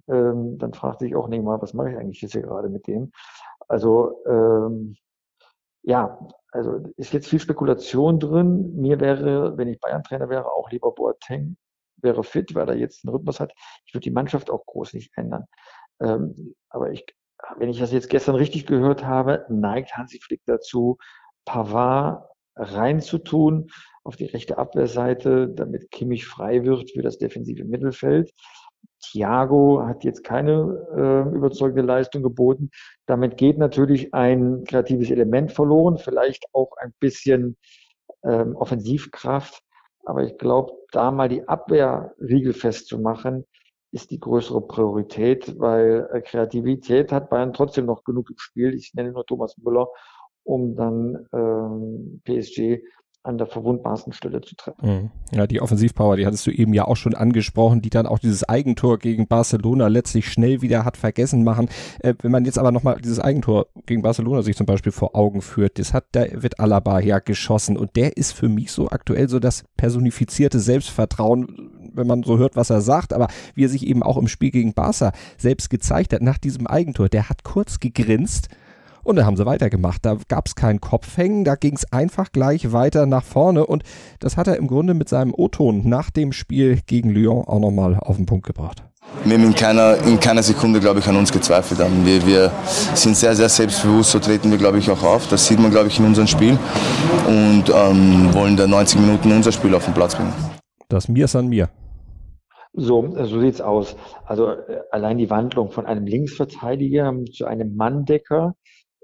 ähm, 0.09 0.57
dann 0.57 0.73
fragt 0.73 0.99
sich 0.99 1.15
auch 1.15 1.29
Neymar, 1.29 1.61
was 1.61 1.73
mache 1.73 1.91
ich 1.91 1.97
eigentlich 1.97 2.21
jetzt 2.21 2.33
hier 2.33 2.41
gerade 2.41 2.67
mit 2.69 2.87
dem? 2.87 3.11
Also 3.69 4.21
ähm, 4.27 4.97
ja, 5.83 6.19
also 6.55 6.79
ist 6.95 7.11
jetzt 7.11 7.27
viel 7.27 7.39
Spekulation 7.39 8.19
drin. 8.19 8.75
Mir 8.77 8.99
wäre, 9.01 9.57
wenn 9.57 9.67
ich 9.67 9.79
Bayern-Trainer 9.79 10.29
wäre, 10.29 10.45
auch 10.45 10.71
lieber 10.71 10.91
Boateng 10.93 11.57
wäre 11.97 12.23
fit, 12.23 12.55
weil 12.55 12.69
er 12.69 12.75
jetzt 12.75 13.05
einen 13.05 13.13
Rhythmus 13.13 13.39
hat. 13.39 13.51
Ich 13.85 13.93
würde 13.93 14.03
die 14.03 14.11
Mannschaft 14.11 14.49
auch 14.49 14.65
groß 14.65 14.93
nicht 14.93 15.11
ändern. 15.17 15.45
Ähm, 15.99 16.55
aber 16.69 16.91
ich, 16.91 17.05
wenn 17.57 17.69
ich 17.69 17.79
das 17.79 17.91
jetzt 17.91 18.09
gestern 18.09 18.35
richtig 18.35 18.65
gehört 18.67 19.05
habe, 19.05 19.45
neigt 19.49 19.97
Hansi 19.97 20.19
Flick 20.21 20.41
dazu, 20.45 20.97
Pavard 21.43 22.25
reinzutun 22.55 23.69
auf 24.03 24.15
die 24.15 24.25
rechte 24.25 24.57
Abwehrseite, 24.57 25.49
damit 25.49 25.91
Kimmich 25.91 26.25
frei 26.25 26.63
wird 26.63 26.91
für 26.91 27.01
das 27.01 27.17
defensive 27.17 27.65
Mittelfeld. 27.65 28.31
Thiago 29.01 29.83
hat 29.85 30.03
jetzt 30.03 30.23
keine 30.23 30.87
äh, 30.95 31.35
überzeugende 31.35 31.81
Leistung 31.81 32.23
geboten. 32.23 32.69
Damit 33.05 33.37
geht 33.37 33.57
natürlich 33.57 34.13
ein 34.13 34.63
kreatives 34.65 35.11
Element 35.11 35.51
verloren, 35.51 35.97
vielleicht 35.97 36.45
auch 36.53 36.71
ein 36.77 36.93
bisschen 36.99 37.57
ähm, 38.23 38.55
Offensivkraft. 38.55 39.61
Aber 40.05 40.23
ich 40.23 40.37
glaube, 40.37 40.73
da 40.91 41.11
mal 41.11 41.29
die 41.29 41.47
Abwehrriegel 41.47 42.53
festzumachen, 42.53 43.45
ist 43.91 44.11
die 44.11 44.19
größere 44.19 44.61
Priorität, 44.61 45.59
weil 45.59 46.07
äh, 46.11 46.21
Kreativität 46.21 47.11
hat 47.11 47.29
Bayern 47.29 47.53
trotzdem 47.53 47.85
noch 47.85 48.03
genug 48.03 48.29
im 48.29 48.37
Spiel. 48.37 48.73
Ich 48.75 48.93
nenne 48.93 49.11
nur 49.11 49.25
Thomas 49.25 49.57
Müller, 49.57 49.87
um 50.43 50.75
dann 50.75 51.27
ähm, 51.33 52.21
PSG 52.25 52.81
an 53.25 53.37
der 53.37 53.47
verwundbarsten 53.47 54.13
Stelle 54.13 54.41
zu 54.41 54.55
treffen. 54.55 54.87
Mhm. 54.87 55.11
Ja, 55.31 55.47
die 55.47 55.61
Offensivpower, 55.61 56.15
die 56.15 56.25
hattest 56.25 56.45
du 56.47 56.51
eben 56.51 56.73
ja 56.73 56.85
auch 56.85 56.95
schon 56.95 57.15
angesprochen, 57.15 57.81
die 57.81 57.89
dann 57.89 58.05
auch 58.05 58.19
dieses 58.19 58.47
Eigentor 58.47 58.99
gegen 58.99 59.27
Barcelona 59.27 59.87
letztlich 59.87 60.29
schnell 60.29 60.61
wieder 60.61 60.85
hat 60.85 60.97
vergessen 60.97 61.43
machen. 61.43 61.69
Äh, 61.99 62.13
wenn 62.21 62.31
man 62.31 62.45
jetzt 62.45 62.59
aber 62.59 62.71
nochmal 62.71 62.97
dieses 63.01 63.19
Eigentor 63.19 63.67
gegen 63.85 64.01
Barcelona 64.01 64.41
sich 64.41 64.55
zum 64.55 64.65
Beispiel 64.65 64.91
vor 64.91 65.15
Augen 65.15 65.41
führt, 65.41 65.79
das 65.79 65.93
hat 65.93 66.05
David 66.11 66.59
Alaba 66.59 66.99
ja 66.99 67.19
geschossen 67.19 67.77
und 67.77 67.95
der 67.95 68.17
ist 68.17 68.31
für 68.31 68.49
mich 68.49 68.71
so 68.71 68.89
aktuell 68.89 69.27
so 69.29 69.39
das 69.39 69.63
personifizierte 69.77 70.59
Selbstvertrauen, 70.59 71.71
wenn 71.93 72.07
man 72.07 72.23
so 72.23 72.37
hört, 72.37 72.55
was 72.55 72.69
er 72.69 72.81
sagt, 72.81 73.13
aber 73.13 73.27
wie 73.55 73.65
er 73.65 73.69
sich 73.69 73.87
eben 73.87 74.03
auch 74.03 74.17
im 74.17 74.27
Spiel 74.27 74.51
gegen 74.51 74.73
Barca 74.73 75.11
selbst 75.37 75.69
gezeigt 75.69 76.13
hat 76.13 76.21
nach 76.21 76.37
diesem 76.37 76.67
Eigentor, 76.67 77.09
der 77.09 77.29
hat 77.29 77.43
kurz 77.43 77.79
gegrinst 77.79 78.49
Und 79.05 79.17
dann 79.17 79.25
haben 79.25 79.37
sie 79.37 79.45
weitergemacht. 79.45 80.03
Da 80.03 80.17
gab 80.27 80.47
es 80.47 80.55
kein 80.55 80.81
Kopfhängen, 80.81 81.45
da 81.45 81.55
ging 81.55 81.75
es 81.75 81.93
einfach 81.93 82.31
gleich 82.31 82.73
weiter 82.73 83.05
nach 83.05 83.23
vorne. 83.23 83.65
Und 83.65 83.83
das 84.19 84.35
hat 84.35 84.47
er 84.47 84.57
im 84.57 84.67
Grunde 84.67 84.95
mit 84.95 85.07
seinem 85.09 85.31
O-Ton 85.33 85.87
nach 85.87 86.09
dem 86.09 86.31
Spiel 86.31 86.79
gegen 86.87 87.11
Lyon 87.11 87.45
auch 87.45 87.59
nochmal 87.59 87.99
auf 87.99 88.17
den 88.17 88.25
Punkt 88.25 88.47
gebracht. 88.47 88.83
Wir 89.23 89.37
haben 89.37 89.43
in 89.43 89.53
keiner, 89.53 89.97
in 90.07 90.19
keiner 90.19 90.41
Sekunde, 90.41 90.79
glaube 90.79 90.99
ich, 90.99 91.07
an 91.07 91.15
uns 91.15 91.31
gezweifelt 91.31 91.79
haben. 91.79 92.03
Wir, 92.03 92.25
wir 92.25 92.51
sind 92.95 93.15
sehr, 93.15 93.35
sehr 93.35 93.47
selbstbewusst, 93.47 94.09
so 94.09 94.17
treten 94.17 94.49
wir, 94.49 94.57
glaube 94.57 94.79
ich, 94.79 94.89
auch 94.89 95.03
auf. 95.03 95.27
Das 95.27 95.45
sieht 95.45 95.59
man, 95.59 95.69
glaube 95.69 95.87
ich, 95.87 95.99
in 95.99 96.05
unserem 96.05 96.27
Spiel. 96.27 96.57
Und 97.27 97.65
ähm, 97.69 98.33
wollen 98.33 98.57
da 98.57 98.65
90 98.65 98.99
Minuten 98.99 99.31
unser 99.31 99.51
Spiel 99.51 99.75
auf 99.75 99.85
den 99.85 99.93
Platz 99.93 100.15
bringen. 100.15 100.33
Das 100.89 101.07
Mir 101.07 101.25
ist 101.25 101.35
an 101.35 101.47
mir. 101.47 101.69
So, 102.73 103.15
so 103.23 103.39
sieht's 103.39 103.61
aus. 103.61 103.95
Also 104.25 104.49
äh, 104.49 104.81
allein 104.91 105.17
die 105.17 105.29
Wandlung 105.29 105.69
von 105.69 105.85
einem 105.85 106.05
Linksverteidiger 106.05 107.13
zu 107.31 107.45
einem 107.45 107.75
Manndecker, 107.75 108.55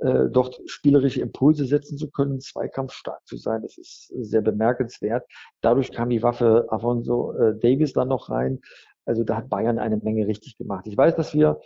äh, 0.01 0.29
dort 0.29 0.59
spielerische 0.65 1.21
Impulse 1.21 1.65
setzen 1.65 1.97
zu 1.97 2.09
können, 2.09 2.39
zweikampfstark 2.39 3.25
zu 3.25 3.37
sein, 3.37 3.61
das 3.61 3.77
ist 3.77 4.07
sehr 4.07 4.41
bemerkenswert. 4.41 5.25
Dadurch 5.61 5.91
kam 5.91 6.09
die 6.09 6.23
Waffe 6.23 6.67
Afonso 6.69 7.33
äh, 7.33 7.57
Davis 7.59 7.93
dann 7.93 8.07
noch 8.07 8.29
rein. 8.29 8.59
Also 9.05 9.23
da 9.23 9.37
hat 9.37 9.49
Bayern 9.49 9.79
eine 9.79 9.97
Menge 9.97 10.27
richtig 10.27 10.57
gemacht. 10.57 10.87
Ich 10.87 10.97
weiß, 10.97 11.15
dass 11.15 11.33
wir 11.33 11.59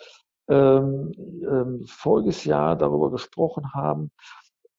ähm, 0.50 1.12
ähm, 1.18 1.86
voriges 1.88 2.46
Jahr 2.46 2.76
darüber 2.78 3.10
gesprochen 3.10 3.74
haben, 3.74 4.12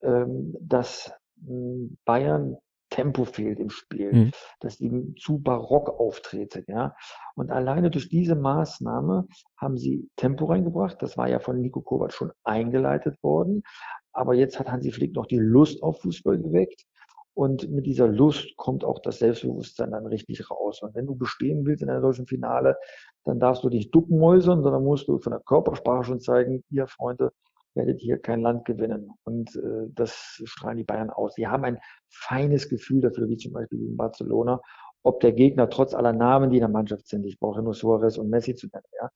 ähm, 0.02 0.54
dass 0.60 1.12
hm, 1.44 1.96
Bayern 2.04 2.58
Tempo 2.96 3.26
fehlt 3.26 3.60
im 3.60 3.68
Spiel, 3.68 4.10
mhm. 4.10 4.30
dass 4.60 4.78
die 4.78 5.14
zu 5.20 5.38
barock 5.38 6.00
auftreten, 6.00 6.64
ja. 6.66 6.96
Und 7.34 7.50
alleine 7.50 7.90
durch 7.90 8.08
diese 8.08 8.34
Maßnahme 8.34 9.28
haben 9.58 9.76
sie 9.76 10.08
Tempo 10.16 10.46
reingebracht. 10.46 11.02
Das 11.02 11.18
war 11.18 11.28
ja 11.28 11.38
von 11.38 11.60
Nico 11.60 11.82
Kovac 11.82 12.14
schon 12.14 12.32
eingeleitet 12.42 13.22
worden. 13.22 13.62
Aber 14.12 14.32
jetzt 14.32 14.58
hat 14.58 14.72
Hansi 14.72 14.92
Flick 14.92 15.14
noch 15.14 15.26
die 15.26 15.38
Lust 15.38 15.82
auf 15.82 16.00
Fußball 16.00 16.38
geweckt. 16.38 16.86
Und 17.34 17.70
mit 17.70 17.84
dieser 17.84 18.08
Lust 18.08 18.56
kommt 18.56 18.82
auch 18.82 18.98
das 19.00 19.18
Selbstbewusstsein 19.18 19.90
dann 19.90 20.06
richtig 20.06 20.50
raus. 20.50 20.80
Und 20.80 20.94
wenn 20.94 21.04
du 21.04 21.14
bestehen 21.16 21.66
willst 21.66 21.82
in 21.82 21.90
einem 21.90 22.00
solchen 22.00 22.26
Finale, 22.26 22.78
dann 23.24 23.38
darfst 23.38 23.62
du 23.62 23.68
dich 23.68 23.90
duckmäusern, 23.90 24.62
sondern 24.62 24.82
musst 24.82 25.06
du 25.06 25.18
von 25.18 25.32
der 25.32 25.42
Körpersprache 25.42 26.04
schon 26.04 26.20
zeigen, 26.20 26.64
ihr 26.70 26.86
Freunde, 26.86 27.30
werdet 27.76 28.00
hier 28.00 28.18
kein 28.18 28.40
Land 28.40 28.64
gewinnen. 28.64 29.10
Und 29.24 29.54
äh, 29.56 29.88
das 29.94 30.42
strahlen 30.44 30.78
die 30.78 30.84
Bayern 30.84 31.10
aus. 31.10 31.34
Sie 31.34 31.46
haben 31.46 31.64
ein 31.64 31.78
feines 32.08 32.68
Gefühl 32.68 33.00
dafür, 33.00 33.28
wie 33.28 33.36
zum 33.36 33.52
Beispiel 33.52 33.80
in 33.80 33.96
Barcelona, 33.96 34.60
ob 35.02 35.20
der 35.20 35.32
Gegner 35.32 35.70
trotz 35.70 35.94
aller 35.94 36.12
Namen, 36.12 36.50
die 36.50 36.56
in 36.56 36.62
der 36.62 36.68
Mannschaft 36.68 37.06
sind, 37.06 37.24
ich 37.24 37.38
brauche 37.38 37.62
nur 37.62 37.74
Suarez 37.74 38.18
und 38.18 38.28
Messi 38.28 38.56
zu 38.56 38.66
nennen, 38.72 38.86
ja, 39.00 39.08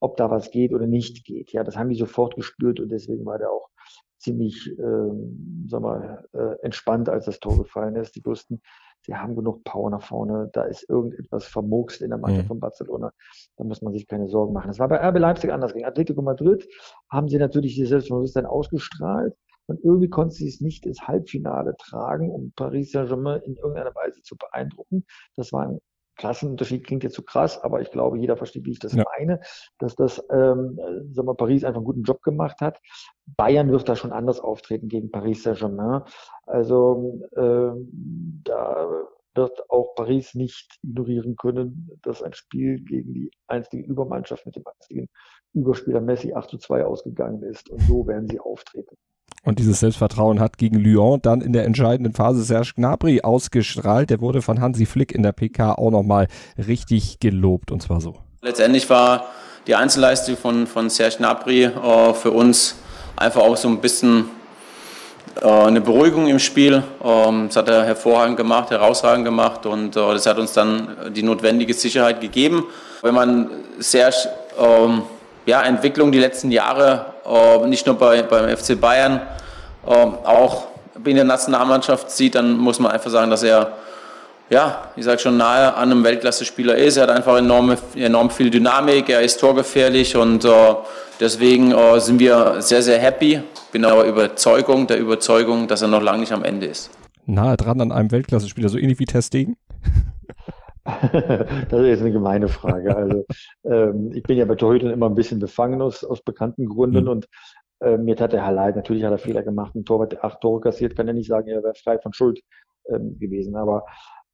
ob 0.00 0.16
da 0.16 0.30
was 0.30 0.50
geht 0.50 0.72
oder 0.72 0.86
nicht 0.86 1.24
geht. 1.26 1.52
Ja, 1.52 1.64
das 1.64 1.76
haben 1.76 1.90
die 1.90 1.96
sofort 1.96 2.34
gespürt 2.34 2.80
und 2.80 2.88
deswegen 2.88 3.26
war 3.26 3.38
der 3.38 3.50
auch 3.50 3.68
ziemlich, 4.16 4.70
ähm, 4.78 5.66
sag 5.68 5.82
mal, 5.82 6.24
äh, 6.32 6.54
entspannt, 6.62 7.10
als 7.10 7.26
das 7.26 7.40
Tor 7.40 7.58
gefallen 7.58 7.94
ist. 7.96 8.16
Die 8.16 8.24
wussten, 8.24 8.62
sie 9.04 9.14
haben 9.14 9.36
genug 9.36 9.64
Power 9.64 9.90
nach 9.90 10.02
vorne, 10.02 10.50
da 10.52 10.62
ist 10.64 10.88
irgendetwas 10.88 11.46
vermurkst 11.46 12.02
in 12.02 12.10
der 12.10 12.18
Mannschaft 12.18 12.44
mhm. 12.44 12.48
von 12.48 12.60
Barcelona, 12.60 13.12
da 13.56 13.64
muss 13.64 13.82
man 13.82 13.92
sich 13.92 14.06
keine 14.06 14.28
Sorgen 14.28 14.52
machen. 14.52 14.68
Das 14.68 14.78
war 14.78 14.88
bei 14.88 14.96
RB 14.96 15.18
Leipzig 15.18 15.52
anders. 15.52 15.72
Gegen 15.72 15.84
Atletico 15.84 16.22
Madrid 16.22 16.66
haben 17.10 17.28
sie 17.28 17.38
natürlich 17.38 17.74
dieses 17.74 17.90
Selbstbewusstsein 17.90 18.46
ausgestrahlt 18.46 19.34
und 19.66 19.82
irgendwie 19.82 20.08
konnten 20.08 20.32
sie 20.32 20.48
es 20.48 20.60
nicht 20.60 20.86
ins 20.86 21.06
Halbfinale 21.06 21.76
tragen, 21.76 22.30
um 22.30 22.52
Paris 22.56 22.92
Saint-Germain 22.92 23.42
in 23.42 23.56
irgendeiner 23.56 23.94
Weise 23.94 24.22
zu 24.22 24.36
beeindrucken. 24.36 25.04
Das 25.36 25.52
war 25.52 25.68
ein 25.68 25.80
Klassenunterschied 26.16 26.84
klingt 26.84 27.02
jetzt 27.02 27.14
zu 27.14 27.22
so 27.22 27.26
krass, 27.26 27.62
aber 27.62 27.80
ich 27.80 27.90
glaube, 27.90 28.18
jeder 28.18 28.36
versteht, 28.36 28.64
wie 28.64 28.72
ich 28.72 28.78
das 28.78 28.94
ja. 28.94 29.04
meine, 29.18 29.40
dass 29.78 29.94
das, 29.94 30.24
ähm, 30.30 30.78
sagen 31.12 31.28
wir, 31.28 31.34
Paris 31.34 31.64
einfach 31.64 31.78
einen 31.78 31.86
guten 31.86 32.02
Job 32.02 32.22
gemacht 32.22 32.60
hat. 32.60 32.80
Bayern 33.26 33.70
wird 33.70 33.88
da 33.88 33.96
schon 33.96 34.12
anders 34.12 34.40
auftreten 34.40 34.88
gegen 34.88 35.10
Paris 35.10 35.42
Saint-Germain. 35.42 36.02
Also 36.46 37.20
ähm, 37.36 38.42
da 38.44 38.88
wird 39.34 39.70
auch 39.70 39.94
Paris 39.94 40.34
nicht 40.34 40.78
ignorieren 40.82 41.36
können, 41.36 41.90
dass 42.02 42.22
ein 42.22 42.32
Spiel 42.32 42.80
gegen 42.80 43.12
die 43.14 43.30
einstige 43.46 43.84
Übermannschaft 43.84 44.46
mit 44.46 44.56
dem 44.56 44.64
einzigen 44.66 45.08
Überspieler 45.52 46.00
Messi 46.00 46.32
8 46.32 46.50
zu 46.50 46.58
2 46.58 46.84
ausgegangen 46.84 47.42
ist. 47.42 47.68
Und 47.70 47.80
so 47.82 48.06
werden 48.06 48.28
sie 48.28 48.40
auftreten. 48.40 48.96
Und 49.44 49.58
dieses 49.58 49.80
Selbstvertrauen 49.80 50.40
hat 50.40 50.56
gegen 50.56 50.78
Lyon 50.78 51.20
dann 51.20 51.42
in 51.42 51.52
der 51.52 51.64
entscheidenden 51.64 52.14
Phase 52.14 52.42
Serge 52.42 52.72
Gnabry 52.76 53.20
ausgestrahlt. 53.22 54.08
Der 54.08 54.20
wurde 54.20 54.40
von 54.40 54.60
Hansi 54.60 54.86
Flick 54.86 55.12
in 55.12 55.22
der 55.22 55.32
PK 55.32 55.74
auch 55.74 55.90
nochmal 55.90 56.28
richtig 56.56 57.20
gelobt 57.20 57.70
und 57.70 57.82
zwar 57.82 58.00
so. 58.00 58.16
Letztendlich 58.40 58.88
war 58.88 59.26
die 59.66 59.74
Einzelleistung 59.74 60.36
von, 60.36 60.66
von 60.66 60.88
Serge 60.88 61.16
Gnabry 61.18 61.64
äh, 61.64 62.14
für 62.14 62.30
uns 62.30 62.76
einfach 63.16 63.42
auch 63.42 63.56
so 63.56 63.68
ein 63.68 63.80
bisschen 63.80 64.26
äh, 65.42 65.46
eine 65.46 65.80
Beruhigung 65.80 66.26
im 66.26 66.38
Spiel. 66.38 66.82
Ähm, 67.02 67.48
das 67.48 67.56
hat 67.56 67.68
er 67.68 67.84
hervorragend 67.84 68.36
gemacht, 68.36 68.70
herausragend 68.70 69.24
gemacht 69.24 69.66
und 69.66 69.96
äh, 69.96 70.00
das 70.00 70.26
hat 70.26 70.38
uns 70.38 70.52
dann 70.52 70.88
die 71.14 71.22
notwendige 71.22 71.74
Sicherheit 71.74 72.20
gegeben. 72.20 72.64
Wenn 73.02 73.14
man 73.14 73.50
Serge 73.78 74.28
ähm, 74.58 75.02
ja, 75.46 75.62
Entwicklung 75.62 76.12
die 76.12 76.18
letzten 76.18 76.50
Jahre, 76.50 77.13
nicht 77.66 77.86
nur 77.86 77.96
bei, 77.96 78.22
beim 78.22 78.54
FC 78.56 78.80
Bayern, 78.80 79.20
äh, 79.86 79.90
auch 79.90 80.68
in 81.04 81.16
der 81.16 81.24
Nationalmannschaft 81.24 82.10
sieht, 82.10 82.34
dann 82.34 82.56
muss 82.56 82.78
man 82.78 82.92
einfach 82.92 83.10
sagen, 83.10 83.30
dass 83.30 83.42
er, 83.42 83.72
ja, 84.50 84.88
ich 84.96 85.04
sage 85.04 85.18
schon, 85.18 85.36
nahe 85.36 85.74
an 85.74 85.90
einem 85.90 86.04
Weltklasse-Spieler 86.04 86.76
ist. 86.76 86.96
Er 86.96 87.04
hat 87.04 87.10
einfach 87.10 87.36
enorm, 87.36 87.76
enorm 87.94 88.30
viel 88.30 88.50
Dynamik, 88.50 89.08
er 89.08 89.22
ist 89.22 89.40
torgefährlich 89.40 90.16
und 90.16 90.44
äh, 90.44 90.50
deswegen 91.20 91.72
äh, 91.72 92.00
sind 92.00 92.18
wir 92.18 92.56
sehr, 92.60 92.82
sehr 92.82 92.98
happy. 92.98 93.42
Bin 93.72 93.84
aber 93.84 94.04
Überzeugung, 94.04 94.86
der 94.86 94.98
Überzeugung, 94.98 95.66
dass 95.66 95.82
er 95.82 95.88
noch 95.88 96.02
lange 96.02 96.20
nicht 96.20 96.32
am 96.32 96.44
Ende 96.44 96.66
ist. 96.66 96.90
Nahe 97.26 97.56
dran 97.56 97.80
an 97.80 97.90
einem 97.90 98.10
Weltklasse-Spieler, 98.10 98.68
so 98.68 98.78
ähnlich 98.78 98.98
wie 98.98 99.06
Testegen? 99.06 99.56
das 101.70 101.80
ist 101.80 102.00
eine 102.00 102.12
gemeine 102.12 102.48
Frage. 102.48 102.96
Also 102.96 103.24
ähm, 103.64 104.10
ich 104.12 104.22
bin 104.22 104.36
ja 104.36 104.44
bei 104.44 104.54
Torhütern 104.54 104.90
immer 104.90 105.06
ein 105.08 105.14
bisschen 105.14 105.38
befangen 105.38 105.80
aus, 105.80 106.04
aus 106.04 106.22
bekannten 106.22 106.66
Gründen 106.66 107.04
mhm. 107.04 107.10
und 107.10 107.28
äh, 107.80 107.96
mir 107.96 108.16
tat 108.16 108.32
der 108.32 108.44
Herr 108.44 108.52
Leid, 108.52 108.76
natürlich 108.76 109.04
hat 109.04 109.12
er 109.12 109.18
Fehler 109.18 109.42
gemacht, 109.42 109.74
ein 109.74 109.84
Torwart, 109.84 110.12
der 110.12 110.24
acht 110.24 110.40
Tore 110.40 110.60
kassiert, 110.60 110.96
kann 110.96 111.08
er 111.08 111.14
nicht 111.14 111.28
sagen, 111.28 111.48
er 111.48 111.62
wäre 111.62 111.74
frei 111.74 111.98
von 111.98 112.12
Schuld 112.12 112.40
ähm, 112.88 113.18
gewesen. 113.18 113.56
Aber 113.56 113.84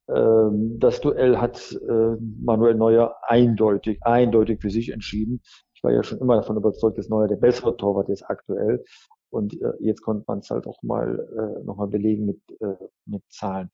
ähm, 0.09 0.79
das 0.79 1.01
Duell 1.01 1.37
hat 1.37 1.71
äh, 1.71 2.15
Manuel 2.41 2.75
Neuer 2.75 3.15
eindeutig, 3.23 3.99
eindeutig 4.03 4.61
für 4.61 4.69
sich 4.69 4.89
entschieden. 4.89 5.41
Ich 5.73 5.83
war 5.83 5.91
ja 5.91 6.03
schon 6.03 6.19
immer 6.19 6.35
davon 6.35 6.57
überzeugt, 6.57 6.97
dass 6.97 7.09
Neuer 7.09 7.27
der 7.27 7.37
bessere 7.37 7.75
Torwart 7.77 8.09
ist 8.09 8.23
aktuell. 8.23 8.83
Und 9.29 9.53
äh, 9.61 9.71
jetzt 9.79 10.01
konnte 10.01 10.25
man 10.27 10.39
es 10.39 10.49
halt 10.49 10.67
auch 10.67 10.83
mal 10.83 11.17
äh, 11.37 11.63
nochmal 11.65 11.87
belegen 11.87 12.25
mit, 12.25 12.41
äh, 12.59 12.75
mit 13.05 13.23
Zahlen. 13.29 13.71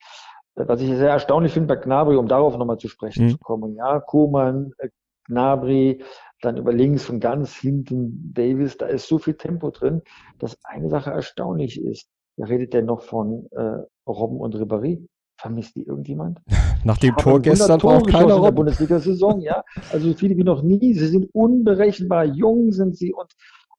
Was 0.57 0.81
ich 0.81 0.89
sehr 0.89 1.09
erstaunlich 1.09 1.53
finde 1.53 1.67
bei 1.67 1.75
Gnabry, 1.75 2.15
um 2.15 2.27
darauf 2.27 2.57
nochmal 2.57 2.79
zu 2.79 2.87
sprechen 2.87 3.25
mhm. 3.25 3.29
zu 3.31 3.37
kommen. 3.37 3.75
Ja, 3.75 3.99
Kuhmann, 3.99 4.71
äh, 4.79 4.89
Gnabry, 5.27 6.03
dann 6.41 6.57
über 6.57 6.73
links 6.73 7.09
und 7.09 7.19
ganz 7.19 7.55
hinten 7.55 8.33
Davis, 8.33 8.77
da 8.77 8.87
ist 8.87 9.07
so 9.07 9.17
viel 9.17 9.35
Tempo 9.35 9.71
drin, 9.71 10.01
dass 10.39 10.57
eine 10.63 10.89
Sache 10.89 11.11
erstaunlich 11.11 11.81
ist. 11.81 12.09
Da 12.37 12.45
redet 12.45 12.73
der 12.73 12.83
noch 12.83 13.01
von 13.01 13.47
äh, 13.51 13.83
Robben 14.07 14.39
und 14.39 14.55
Ribéry. 14.55 15.07
Vermisst 15.39 15.75
die 15.75 15.83
irgendjemand? 15.83 16.39
Nach 16.83 16.97
dem 16.97 17.15
Tor 17.17 17.39
gestern 17.39 17.79
braucht 17.79 18.07
keiner 18.07 18.33
Robben. 18.33 18.37
in 18.37 18.43
der 18.43 18.51
Bundesliga-Saison, 18.51 19.41
ja. 19.41 19.63
Also 19.91 20.13
viele 20.13 20.35
wie 20.37 20.43
noch 20.43 20.63
nie. 20.63 20.93
Sie 20.93 21.07
sind 21.07 21.29
unberechenbar. 21.33 22.25
Jung 22.25 22.71
sind 22.71 22.97
sie 22.97 23.13
und 23.13 23.31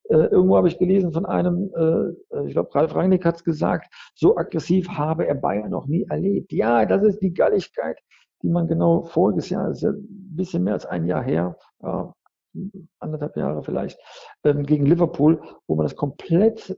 irgendwo 0.09 0.57
habe 0.57 0.67
ich 0.67 0.79
gelesen 0.79 1.13
von 1.13 1.25
einem, 1.25 1.71
äh, 1.75 2.45
ich 2.45 2.53
glaube, 2.53 2.73
Ralf 2.73 2.95
Rangnick 2.95 3.25
hat 3.25 3.35
es 3.35 3.43
gesagt, 3.43 3.93
so 4.15 4.35
aggressiv 4.37 4.89
habe 4.89 5.27
er 5.27 5.35
Bayern 5.35 5.69
noch 5.69 5.87
nie 5.87 6.03
erlebt. 6.09 6.51
Ja, 6.51 6.85
das 6.85 7.03
ist 7.03 7.19
die 7.19 7.33
Galligkeit, 7.33 7.99
die 8.41 8.49
man 8.49 8.67
genau 8.67 9.03
voriges 9.03 9.49
Jahr, 9.49 9.69
ist 9.69 9.81
ja 9.81 9.91
ein 9.91 10.35
bisschen 10.35 10.63
mehr 10.63 10.73
als 10.73 10.85
ein 10.85 11.05
Jahr 11.05 11.23
her, 11.23 11.57
äh, 11.83 12.03
anderthalb 12.99 13.37
Jahre 13.37 13.63
vielleicht, 13.63 13.99
ähm, 14.43 14.65
gegen 14.65 14.85
Liverpool, 14.85 15.41
wo 15.67 15.75
man 15.75 15.85
das 15.85 15.95
komplett 15.95 16.75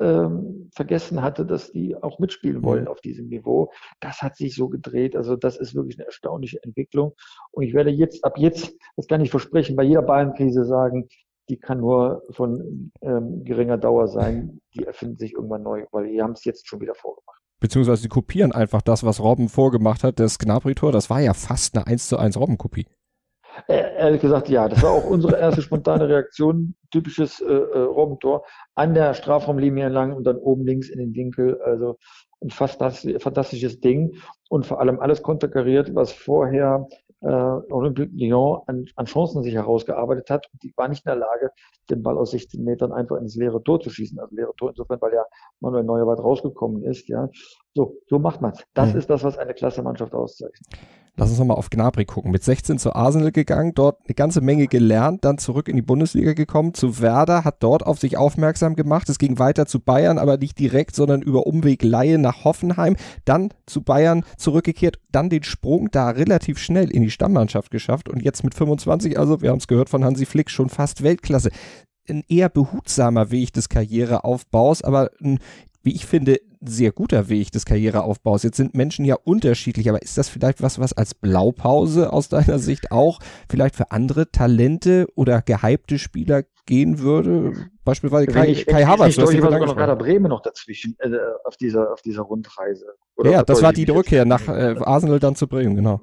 ähm, 0.00 0.70
vergessen 0.74 1.22
hatte, 1.22 1.44
dass 1.44 1.72
die 1.72 1.94
auch 1.94 2.18
mitspielen 2.18 2.62
wollen 2.62 2.88
auf 2.88 3.02
diesem 3.02 3.28
Niveau. 3.28 3.70
Das 4.00 4.22
hat 4.22 4.36
sich 4.36 4.54
so 4.54 4.68
gedreht. 4.70 5.14
Also 5.14 5.36
das 5.36 5.58
ist 5.58 5.74
wirklich 5.74 5.98
eine 5.98 6.06
erstaunliche 6.06 6.62
Entwicklung. 6.62 7.14
Und 7.50 7.64
ich 7.64 7.74
werde 7.74 7.90
jetzt, 7.90 8.24
ab 8.24 8.38
jetzt, 8.38 8.74
das 8.96 9.06
kann 9.06 9.20
ich 9.20 9.30
versprechen, 9.30 9.76
bei 9.76 9.82
jeder 9.82 10.00
Bayern-Krise 10.00 10.64
sagen, 10.64 11.06
die 11.50 11.58
kann 11.58 11.80
nur 11.80 12.22
von 12.30 12.92
ähm, 13.02 13.44
geringer 13.44 13.76
Dauer 13.76 14.06
sein. 14.06 14.60
Die 14.74 14.84
erfinden 14.84 15.18
sich 15.18 15.34
irgendwann 15.34 15.64
neu, 15.64 15.84
weil 15.90 16.06
die 16.06 16.22
haben 16.22 16.32
es 16.32 16.44
jetzt 16.44 16.68
schon 16.68 16.80
wieder 16.80 16.94
vorgemacht. 16.94 17.40
Beziehungsweise 17.58 18.02
sie 18.02 18.08
kopieren 18.08 18.52
einfach 18.52 18.80
das, 18.80 19.04
was 19.04 19.20
Robben 19.20 19.48
vorgemacht 19.48 20.04
hat. 20.04 20.20
Das 20.20 20.38
Gnabry-Tor, 20.38 20.92
das 20.92 21.10
war 21.10 21.20
ja 21.20 21.34
fast 21.34 21.76
eine 21.76 21.86
1 21.86 22.08
zu 22.08 22.16
1 22.16 22.38
Robben-Kopie. 22.38 22.86
Äh, 23.66 23.96
ehrlich 23.98 24.20
gesagt, 24.20 24.48
ja. 24.48 24.68
Das 24.68 24.82
war 24.82 24.92
auch 24.92 25.04
unsere 25.04 25.38
erste 25.38 25.60
spontane 25.60 26.08
Reaktion. 26.08 26.74
Typisches 26.90 27.40
äh, 27.40 27.52
äh, 27.52 27.80
Robbentor. 27.80 28.44
An 28.76 28.94
der 28.94 29.12
Strafraumlinie 29.12 29.86
entlang 29.86 30.14
und 30.14 30.24
dann 30.24 30.36
oben 30.36 30.64
links 30.64 30.88
in 30.88 31.00
den 31.00 31.14
Winkel. 31.14 31.60
Also 31.62 31.98
ein 32.42 32.50
fantastisches 32.50 33.80
Ding. 33.80 34.16
Und 34.48 34.66
vor 34.66 34.80
allem 34.80 35.00
alles 35.00 35.22
konterkariert, 35.22 35.94
was 35.94 36.12
vorher 36.12 36.88
äh, 37.22 37.26
Olympique 37.26 38.10
Lyon 38.14 38.62
an, 38.66 38.86
an 38.96 39.06
Chancen 39.06 39.42
sich 39.42 39.54
herausgearbeitet 39.54 40.30
hat. 40.30 40.46
Und 40.52 40.62
die 40.62 40.72
war 40.76 40.88
nicht 40.88 41.04
in 41.04 41.10
der 41.10 41.16
Lage, 41.16 41.50
den 41.90 42.02
Ball 42.02 42.16
aus 42.16 42.30
16 42.30 42.62
Metern 42.64 42.92
einfach 42.92 43.16
ins 43.16 43.36
leere 43.36 43.62
Tor 43.62 43.80
zu 43.80 43.90
schießen. 43.90 44.18
Also 44.18 44.34
leere 44.34 44.54
Tor 44.56 44.70
insofern, 44.70 45.00
weil 45.00 45.12
ja 45.12 45.24
Manuel 45.60 45.84
Neuer 45.84 46.06
weit 46.06 46.20
rausgekommen 46.20 46.82
ist. 46.84 47.08
Ja, 47.08 47.28
so, 47.74 47.96
so 48.08 48.18
macht 48.18 48.40
man's. 48.40 48.62
Das 48.74 48.92
mhm. 48.92 48.98
ist 48.98 49.10
das, 49.10 49.22
was 49.22 49.38
eine 49.38 49.54
klasse 49.54 49.82
Mannschaft 49.82 50.14
auszeichnet. 50.14 50.60
Lass 51.16 51.28
uns 51.28 51.38
nochmal 51.38 51.56
auf 51.56 51.70
Gnabry 51.70 52.04
gucken. 52.04 52.30
Mit 52.30 52.42
16 52.42 52.78
zu 52.78 52.94
Arsenal 52.94 53.30
gegangen, 53.30 53.72
dort 53.74 53.98
eine 54.06 54.14
ganze 54.14 54.40
Menge 54.40 54.68
gelernt, 54.68 55.24
dann 55.24 55.38
zurück 55.38 55.68
in 55.68 55.76
die 55.76 55.82
Bundesliga 55.82 56.32
gekommen, 56.32 56.72
zu 56.72 57.00
Werder, 57.00 57.44
hat 57.44 57.62
dort 57.62 57.84
auf 57.84 57.98
sich 57.98 58.16
aufmerksam 58.16 58.74
gemacht. 58.74 59.08
Es 59.08 59.18
ging 59.18 59.38
weiter 59.38 59.66
zu 59.66 59.80
Bayern, 59.80 60.18
aber 60.18 60.38
nicht 60.38 60.58
direkt, 60.58 60.94
sondern 60.94 61.20
über 61.20 61.46
Umweg 61.46 61.82
Laie 61.82 62.18
nach 62.18 62.44
Hoffenheim, 62.44 62.96
dann 63.24 63.52
zu 63.66 63.82
Bayern 63.82 64.24
zurückgekehrt, 64.36 64.98
dann 65.10 65.28
den 65.30 65.42
Sprung 65.42 65.90
da 65.90 66.10
relativ 66.10 66.58
schnell 66.58 66.90
in 66.90 67.02
die 67.02 67.10
Stammmannschaft 67.10 67.70
geschafft 67.70 68.08
und 68.08 68.22
jetzt 68.22 68.42
mit 68.42 68.54
25, 68.54 69.18
also 69.18 69.42
wir 69.42 69.50
haben 69.50 69.58
es 69.58 69.68
gehört 69.68 69.90
von 69.90 70.04
Hansi 70.04 70.26
Flick, 70.26 70.48
schon 70.48 70.70
fast 70.70 71.02
Weltklasse 71.02 71.50
ein 72.08 72.24
eher 72.28 72.48
behutsamer 72.48 73.30
Weg 73.30 73.52
des 73.52 73.68
Karriereaufbaus, 73.68 74.82
aber 74.82 75.10
ein 75.22 75.38
wie 75.82 75.94
ich 75.94 76.06
finde, 76.06 76.40
sehr 76.60 76.92
guter 76.92 77.28
Weg 77.28 77.52
des 77.52 77.64
Karriereaufbaus. 77.64 78.42
Jetzt 78.42 78.58
sind 78.58 78.74
Menschen 78.74 79.04
ja 79.04 79.16
unterschiedlich, 79.24 79.88
aber 79.88 80.02
ist 80.02 80.18
das 80.18 80.28
vielleicht 80.28 80.62
was, 80.62 80.78
was 80.78 80.92
als 80.92 81.14
Blaupause 81.14 82.12
aus 82.12 82.28
deiner 82.28 82.58
Sicht 82.58 82.92
auch 82.92 83.18
vielleicht 83.48 83.76
für 83.76 83.90
andere 83.90 84.30
Talente 84.30 85.06
oder 85.14 85.40
gehypte 85.40 85.98
Spieler 85.98 86.44
gehen 86.66 86.98
würde? 86.98 87.54
Beispielsweise 87.84 88.26
Kai, 88.26 88.48
ich, 88.48 88.66
Kai 88.66 88.84
Havertz. 88.84 89.16
Ich, 89.16 89.22
ich 89.22 89.42
war 89.42 89.52
sogar 89.52 89.66
noch 89.66 89.76
Werder 89.76 89.96
Bremen 89.96 90.28
noch 90.28 90.42
dazwischen 90.42 90.96
äh, 90.98 91.10
auf 91.44 91.56
dieser 91.56 91.92
auf 91.92 92.02
dieser 92.02 92.22
Rundreise. 92.22 92.86
Oder 93.16 93.30
ja, 93.30 93.42
das 93.42 93.62
war 93.62 93.72
die 93.72 93.84
Rückkehr 93.84 94.24
nach 94.26 94.46
äh, 94.48 94.76
Arsenal 94.80 95.18
dann 95.18 95.34
zu 95.34 95.48
Bremen, 95.48 95.76
genau. 95.76 96.00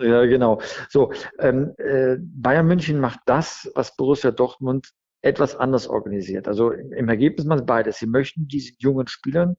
Ja, 0.00 0.26
genau. 0.26 0.60
So, 0.90 1.10
ähm, 1.38 1.72
äh, 1.78 2.16
Bayern 2.20 2.66
München 2.66 3.00
macht 3.00 3.20
das, 3.24 3.70
was 3.74 3.96
Borussia 3.96 4.30
Dortmund 4.30 4.92
etwas 5.26 5.56
anders 5.56 5.88
organisiert. 5.88 6.48
Also 6.48 6.70
im 6.70 7.08
Ergebnis 7.08 7.46
sie 7.46 7.66
beides. 7.66 7.98
Sie 7.98 8.06
möchten 8.06 8.48
diesen 8.48 8.76
jungen 8.78 9.08
Spielern 9.08 9.56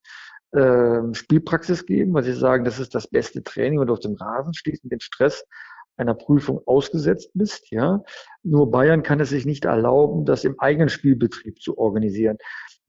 äh, 0.51 1.01
Spielpraxis 1.13 1.85
geben, 1.85 2.13
weil 2.13 2.23
sie 2.23 2.33
sagen, 2.33 2.63
das 2.63 2.79
ist 2.79 2.95
das 2.95 3.07
beste 3.07 3.43
Training, 3.43 3.79
du 3.87 3.93
auf 3.93 3.99
dem 3.99 4.15
Rasen 4.15 4.53
und 4.53 4.89
den 4.89 5.01
Stress 5.01 5.45
einer 5.97 6.13
Prüfung 6.13 6.61
ausgesetzt 6.65 7.31
bist, 7.33 7.71
ja. 7.71 8.03
Nur 8.43 8.71
Bayern 8.71 9.03
kann 9.03 9.19
es 9.19 9.29
sich 9.29 9.45
nicht 9.45 9.65
erlauben, 9.65 10.25
das 10.25 10.43
im 10.43 10.59
eigenen 10.59 10.89
Spielbetrieb 10.89 11.61
zu 11.61 11.77
organisieren. 11.77 12.37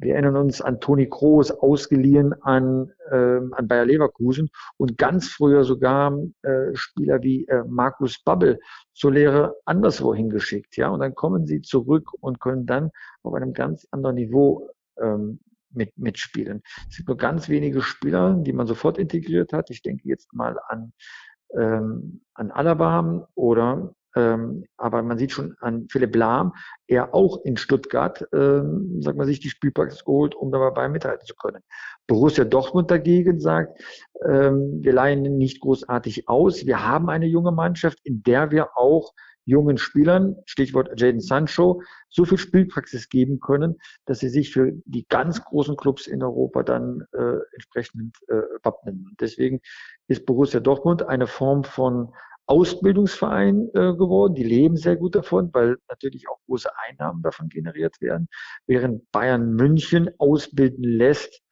Wir 0.00 0.14
erinnern 0.14 0.36
uns 0.36 0.60
an 0.60 0.78
Toni 0.78 1.08
Kroos, 1.08 1.50
ausgeliehen 1.50 2.32
an, 2.42 2.92
äh, 3.10 3.40
an 3.50 3.66
Bayer 3.66 3.84
Leverkusen 3.84 4.48
und 4.76 4.96
ganz 4.96 5.28
früher 5.28 5.64
sogar 5.64 6.16
äh, 6.42 6.74
Spieler 6.74 7.20
wie 7.22 7.46
äh, 7.48 7.64
Markus 7.66 8.22
Babbel 8.22 8.60
zur 8.94 9.12
Lehre 9.12 9.56
anderswo 9.64 10.14
hingeschickt. 10.14 10.76
Ja, 10.76 10.90
und 10.90 11.00
dann 11.00 11.16
kommen 11.16 11.46
sie 11.46 11.62
zurück 11.62 12.12
und 12.20 12.38
können 12.38 12.64
dann 12.64 12.90
auf 13.22 13.34
einem 13.34 13.52
ganz 13.52 13.88
anderen 13.90 14.16
Niveau 14.16 14.70
ähm, 15.00 15.40
mit, 15.70 15.98
mitspielen. 15.98 16.62
Es 16.88 16.96
gibt 16.96 17.08
nur 17.08 17.16
ganz 17.16 17.48
wenige 17.48 17.82
Spieler, 17.82 18.34
die 18.34 18.52
man 18.52 18.68
sofort 18.68 18.98
integriert 18.98 19.52
hat. 19.52 19.70
Ich 19.70 19.82
denke 19.82 20.08
jetzt 20.08 20.32
mal 20.32 20.58
an, 20.68 20.92
ähm, 21.56 22.20
an 22.34 22.50
Alaba 22.50 23.28
oder 23.34 23.94
ähm, 24.16 24.64
aber 24.76 25.02
man 25.02 25.18
sieht 25.18 25.32
schon 25.32 25.54
an 25.60 25.86
Philipp 25.90 26.16
Lahm, 26.16 26.54
er 26.86 27.14
auch 27.14 27.44
in 27.44 27.56
Stuttgart, 27.56 28.26
ähm, 28.32 29.00
sagt 29.00 29.16
man 29.16 29.26
sich, 29.26 29.38
die 29.38 29.50
Spielpraxis 29.50 30.04
geholt, 30.04 30.34
um 30.34 30.50
dabei 30.50 30.88
mithalten 30.88 31.26
zu 31.26 31.34
können. 31.36 31.62
Borussia 32.06 32.44
Dortmund 32.44 32.90
dagegen 32.90 33.38
sagt, 33.38 33.80
ähm, 34.26 34.78
wir 34.82 34.92
leihen 34.92 35.22
nicht 35.36 35.60
großartig 35.60 36.28
aus. 36.28 36.66
Wir 36.66 36.86
haben 36.86 37.10
eine 37.10 37.26
junge 37.26 37.52
Mannschaft, 37.52 38.00
in 38.02 38.22
der 38.22 38.50
wir 38.50 38.76
auch 38.76 39.12
jungen 39.48 39.78
Spielern, 39.78 40.36
Stichwort 40.44 41.00
Jaden 41.00 41.20
Sancho, 41.20 41.82
so 42.10 42.24
viel 42.24 42.36
Spielpraxis 42.36 43.08
geben 43.08 43.40
können, 43.40 43.76
dass 44.04 44.18
sie 44.18 44.28
sich 44.28 44.52
für 44.52 44.72
die 44.84 45.06
ganz 45.08 45.42
großen 45.42 45.76
Clubs 45.76 46.06
in 46.06 46.22
Europa 46.22 46.62
dann 46.62 47.04
äh, 47.12 47.38
entsprechend 47.54 48.16
äh, 48.28 48.42
wappnen. 48.62 49.16
Deswegen 49.18 49.60
ist 50.06 50.26
Borussia 50.26 50.60
Dortmund 50.60 51.08
eine 51.08 51.26
Form 51.26 51.64
von 51.64 52.12
Ausbildungsverein 52.46 53.68
äh, 53.74 53.94
geworden. 53.94 54.34
Die 54.34 54.44
leben 54.44 54.76
sehr 54.76 54.96
gut 54.96 55.14
davon, 55.14 55.50
weil 55.52 55.78
natürlich 55.88 56.28
auch 56.28 56.40
große 56.46 56.70
Einnahmen 56.86 57.22
davon 57.22 57.48
generiert 57.48 58.00
werden, 58.00 58.28
während 58.66 59.10
Bayern 59.12 59.52
München 59.54 60.10
ausbilden 60.18 60.84
lässt, 60.84 61.42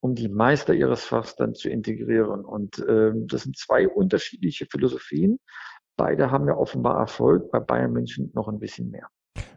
um 0.00 0.14
die 0.14 0.28
Meister 0.28 0.74
ihres 0.74 1.04
Fachs 1.04 1.36
dann 1.36 1.54
zu 1.54 1.68
integrieren. 1.68 2.44
Und 2.44 2.78
äh, 2.80 3.12
das 3.14 3.42
sind 3.42 3.56
zwei 3.56 3.88
unterschiedliche 3.88 4.66
Philosophien. 4.70 5.38
Beide 5.96 6.30
haben 6.30 6.46
ja 6.46 6.56
offenbar 6.56 6.98
Erfolg, 6.98 7.50
bei 7.50 7.60
Bayern 7.60 7.92
München 7.92 8.30
noch 8.34 8.48
ein 8.48 8.58
bisschen 8.58 8.90
mehr. 8.90 9.08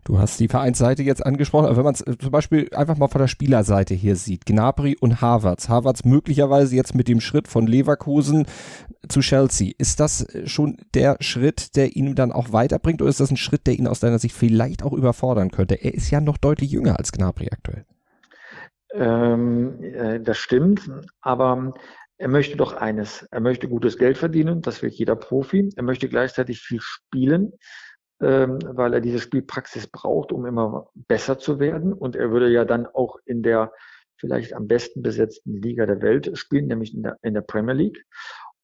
Du 0.05 0.17
hast 0.17 0.39
die 0.39 0.47
Vereinsseite 0.47 1.03
jetzt 1.03 1.25
angesprochen, 1.25 1.65
aber 1.65 1.77
wenn 1.77 1.83
man 1.83 1.93
es 1.93 2.01
äh, 2.01 2.17
zum 2.17 2.31
Beispiel 2.31 2.69
einfach 2.73 2.97
mal 2.97 3.09
von 3.09 3.21
der 3.21 3.27
Spielerseite 3.27 3.93
hier 3.93 4.15
sieht, 4.15 4.45
Gnabry 4.45 4.97
und 4.99 5.21
Havertz, 5.21 5.69
Havertz 5.69 6.03
möglicherweise 6.03 6.75
jetzt 6.75 6.95
mit 6.95 7.07
dem 7.07 7.19
Schritt 7.19 7.47
von 7.47 7.67
Leverkusen 7.67 8.47
zu 9.07 9.19
Chelsea, 9.19 9.73
ist 9.77 9.99
das 9.99 10.23
äh, 10.23 10.47
schon 10.47 10.77
der 10.95 11.17
Schritt, 11.19 11.75
der 11.75 11.95
ihn 11.95 12.15
dann 12.15 12.31
auch 12.31 12.51
weiterbringt 12.51 13.01
oder 13.01 13.09
ist 13.09 13.19
das 13.19 13.31
ein 13.31 13.37
Schritt, 13.37 13.67
der 13.67 13.75
ihn 13.75 13.87
aus 13.87 13.99
deiner 13.99 14.19
Sicht 14.19 14.35
vielleicht 14.35 14.83
auch 14.83 14.93
überfordern 14.93 15.51
könnte? 15.51 15.75
Er 15.75 15.93
ist 15.93 16.09
ja 16.09 16.21
noch 16.21 16.37
deutlich 16.37 16.71
jünger 16.71 16.97
als 16.97 17.11
Gnabry 17.11 17.49
aktuell. 17.51 17.85
Ähm, 18.91 19.83
äh, 19.83 20.19
das 20.19 20.37
stimmt, 20.37 20.89
aber 21.21 21.73
er 22.19 22.27
möchte 22.27 22.57
doch 22.57 22.73
eines. 22.73 23.23
Er 23.31 23.39
möchte 23.39 23.67
gutes 23.67 23.97
Geld 23.97 24.17
verdienen, 24.17 24.61
das 24.61 24.83
will 24.83 24.89
jeder 24.89 25.15
Profi. 25.15 25.69
Er 25.75 25.83
möchte 25.83 26.07
gleichzeitig 26.07 26.61
viel 26.61 26.79
spielen 26.81 27.53
ähm, 28.21 28.59
weil 28.65 28.93
er 28.93 29.01
diese 29.01 29.19
Spielpraxis 29.19 29.87
braucht, 29.87 30.31
um 30.31 30.45
immer 30.45 30.89
besser 30.93 31.39
zu 31.39 31.59
werden. 31.59 31.93
Und 31.93 32.15
er 32.15 32.31
würde 32.31 32.49
ja 32.49 32.65
dann 32.65 32.85
auch 32.85 33.17
in 33.25 33.43
der 33.43 33.71
vielleicht 34.17 34.53
am 34.53 34.67
besten 34.67 35.01
besetzten 35.01 35.61
Liga 35.61 35.85
der 35.85 36.01
Welt 36.01 36.37
spielen, 36.37 36.67
nämlich 36.67 36.93
in 36.93 37.03
der, 37.03 37.17
in 37.21 37.33
der 37.33 37.41
Premier 37.41 37.73
League. 37.73 38.05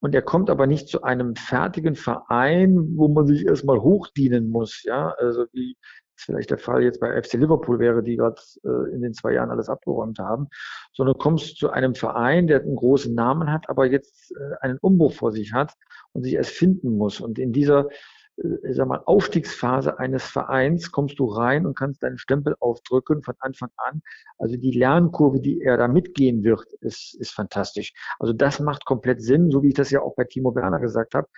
Und 0.00 0.14
er 0.14 0.20
kommt 0.20 0.50
aber 0.50 0.66
nicht 0.66 0.88
zu 0.88 1.02
einem 1.02 1.34
fertigen 1.36 1.94
Verein, 1.94 2.76
wo 2.96 3.08
man 3.08 3.26
sich 3.26 3.46
erstmal 3.46 3.80
hochdienen 3.80 4.50
muss, 4.50 4.82
ja, 4.82 5.14
also 5.16 5.46
wie 5.52 5.76
es 6.16 6.24
vielleicht 6.24 6.50
der 6.50 6.58
Fall 6.58 6.82
jetzt 6.82 7.00
bei 7.00 7.20
FC 7.20 7.34
Liverpool 7.34 7.78
wäre, 7.78 8.02
die 8.02 8.16
gerade 8.16 8.40
äh, 8.64 8.94
in 8.94 9.02
den 9.02 9.14
zwei 9.14 9.32
Jahren 9.32 9.50
alles 9.50 9.68
abgeräumt 9.68 10.18
haben, 10.18 10.48
sondern 10.92 11.18
kommst 11.18 11.56
zu 11.56 11.70
einem 11.70 11.94
Verein, 11.94 12.46
der 12.46 12.60
einen 12.60 12.76
großen 12.76 13.14
Namen 13.14 13.52
hat, 13.52 13.68
aber 13.68 13.86
jetzt 13.86 14.32
äh, 14.32 14.56
einen 14.60 14.78
Umbruch 14.78 15.12
vor 15.12 15.32
sich 15.32 15.52
hat 15.52 15.74
und 16.12 16.22
sich 16.22 16.34
erst 16.34 16.50
finden 16.50 16.96
muss. 16.96 17.20
Und 17.20 17.38
in 17.38 17.52
dieser 17.52 17.88
äh, 18.36 18.72
sag 18.72 18.88
mal, 18.88 19.02
Aufstiegsphase 19.04 19.98
eines 19.98 20.24
Vereins 20.24 20.92
kommst 20.92 21.18
du 21.18 21.26
rein 21.26 21.66
und 21.66 21.76
kannst 21.76 22.02
deinen 22.02 22.18
Stempel 22.18 22.54
aufdrücken 22.60 23.22
von 23.22 23.34
Anfang 23.38 23.70
an. 23.76 24.02
Also 24.38 24.56
die 24.56 24.72
Lernkurve, 24.72 25.40
die 25.40 25.60
er 25.60 25.76
da 25.76 25.88
mitgehen 25.88 26.44
wird, 26.44 26.64
ist, 26.80 27.14
ist 27.14 27.32
fantastisch. 27.32 27.92
Also 28.18 28.32
das 28.32 28.60
macht 28.60 28.84
komplett 28.84 29.22
Sinn, 29.22 29.50
so 29.50 29.62
wie 29.62 29.68
ich 29.68 29.74
das 29.74 29.90
ja 29.90 30.00
auch 30.02 30.14
bei 30.14 30.24
Timo 30.24 30.54
Werner 30.54 30.80
gesagt 30.80 31.14
habe. 31.14 31.28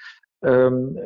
Ähm, 0.42 0.96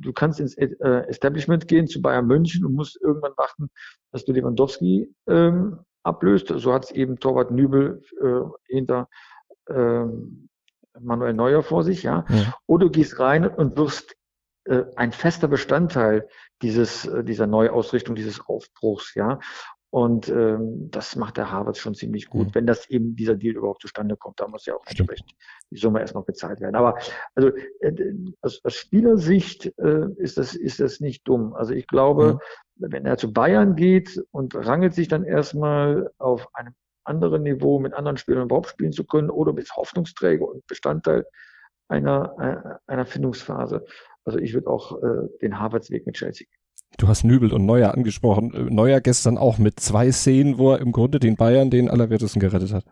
du 0.00 0.12
kannst 0.12 0.40
ins 0.40 0.56
äh, 0.56 0.68
Establishment 1.08 1.68
gehen 1.68 1.86
zu 1.86 2.02
Bayern 2.02 2.26
München 2.26 2.64
und 2.64 2.74
musst 2.74 3.00
irgendwann 3.00 3.32
warten, 3.36 3.70
dass 4.12 4.24
du 4.24 4.32
Lewandowski 4.32 5.14
ähm, 5.28 5.78
ablöst. 6.02 6.48
So 6.48 6.72
hat 6.72 6.84
es 6.84 6.90
eben 6.90 7.18
Torwart 7.18 7.50
Nübel 7.50 8.02
äh, 8.20 8.40
hinter 8.66 9.08
ähm, 9.68 10.48
Manuel 10.98 11.34
Neuer 11.34 11.62
vor 11.62 11.84
sich, 11.84 12.02
ja. 12.02 12.24
ja. 12.28 12.54
Oder 12.66 12.86
du 12.86 12.90
gehst 12.90 13.18
rein 13.18 13.46
und 13.46 13.76
wirst 13.76 14.16
äh, 14.64 14.84
ein 14.96 15.12
fester 15.12 15.48
Bestandteil 15.48 16.28
dieses, 16.62 17.06
äh, 17.06 17.22
dieser 17.22 17.46
Neuausrichtung, 17.46 18.14
dieses 18.14 18.40
Aufbruchs, 18.40 19.14
ja. 19.14 19.38
Und 19.96 20.28
ähm, 20.28 20.90
das 20.90 21.16
macht 21.16 21.38
der 21.38 21.50
Harvard 21.50 21.78
schon 21.78 21.94
ziemlich 21.94 22.28
gut, 22.28 22.48
mhm. 22.48 22.54
wenn 22.54 22.66
das 22.66 22.90
eben 22.90 23.16
dieser 23.16 23.34
Deal 23.34 23.56
überhaupt 23.56 23.80
zustande 23.80 24.14
kommt. 24.14 24.38
Da 24.38 24.46
muss 24.46 24.66
ja 24.66 24.74
auch 24.74 24.84
entsprechend 24.86 25.30
die 25.70 25.78
Summe 25.78 26.00
erst 26.00 26.14
noch 26.14 26.26
bezahlt 26.26 26.60
werden. 26.60 26.76
Aber 26.76 26.98
also 27.34 27.48
äh, 27.80 28.14
aus, 28.42 28.62
aus 28.62 28.74
Spielersicht 28.74 29.72
äh, 29.78 30.04
ist 30.18 30.36
das 30.36 30.54
ist 30.54 30.80
das 30.80 31.00
nicht 31.00 31.26
dumm. 31.26 31.54
Also 31.54 31.72
ich 31.72 31.86
glaube, 31.86 32.34
mhm. 32.74 32.90
wenn 32.90 33.06
er 33.06 33.16
zu 33.16 33.32
Bayern 33.32 33.74
geht 33.74 34.22
und 34.32 34.54
rangelt 34.54 34.92
sich 34.92 35.08
dann 35.08 35.24
erstmal 35.24 36.10
auf 36.18 36.46
einem 36.54 36.74
anderen 37.04 37.44
Niveau 37.44 37.78
mit 37.78 37.94
anderen 37.94 38.18
Spielern 38.18 38.44
überhaupt 38.44 38.68
spielen 38.68 38.92
zu 38.92 39.06
können 39.06 39.30
oder 39.30 39.54
bis 39.54 39.74
Hoffnungsträger 39.76 40.46
und 40.46 40.66
Bestandteil 40.66 41.24
einer, 41.88 42.80
äh, 42.86 42.92
einer 42.92 43.06
Findungsphase. 43.06 43.86
Also 44.26 44.40
ich 44.40 44.52
würde 44.52 44.68
auch 44.68 45.02
äh, 45.02 45.26
den 45.40 45.58
Harvards-Weg 45.58 46.04
mit 46.04 46.16
Chelsea 46.16 46.46
Du 46.98 47.08
hast 47.08 47.24
Nübel 47.24 47.52
und 47.52 47.66
Neuer 47.66 47.92
angesprochen. 47.92 48.54
Äh, 48.54 48.70
Neuer 48.72 49.00
gestern 49.00 49.38
auch 49.38 49.58
mit 49.58 49.80
zwei 49.80 50.10
Szenen, 50.12 50.58
wo 50.58 50.72
er 50.72 50.80
im 50.80 50.92
Grunde 50.92 51.20
den 51.20 51.36
Bayern 51.36 51.70
den 51.70 51.90
Allerwertesten 51.90 52.40
gerettet 52.40 52.72
hat. 52.72 52.84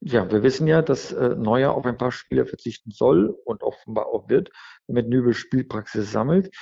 Ja, 0.00 0.30
wir 0.30 0.42
wissen 0.42 0.66
ja, 0.66 0.82
dass 0.82 1.12
äh, 1.12 1.30
Neuer 1.36 1.72
auf 1.72 1.86
ein 1.86 1.96
paar 1.96 2.12
Spieler 2.12 2.46
verzichten 2.46 2.90
soll 2.90 3.34
und 3.44 3.62
offenbar 3.62 4.06
auch 4.06 4.28
wird, 4.28 4.50
damit 4.86 5.08
Nübel 5.08 5.32
Spielpraxis 5.32 6.12
sammelt. 6.12 6.54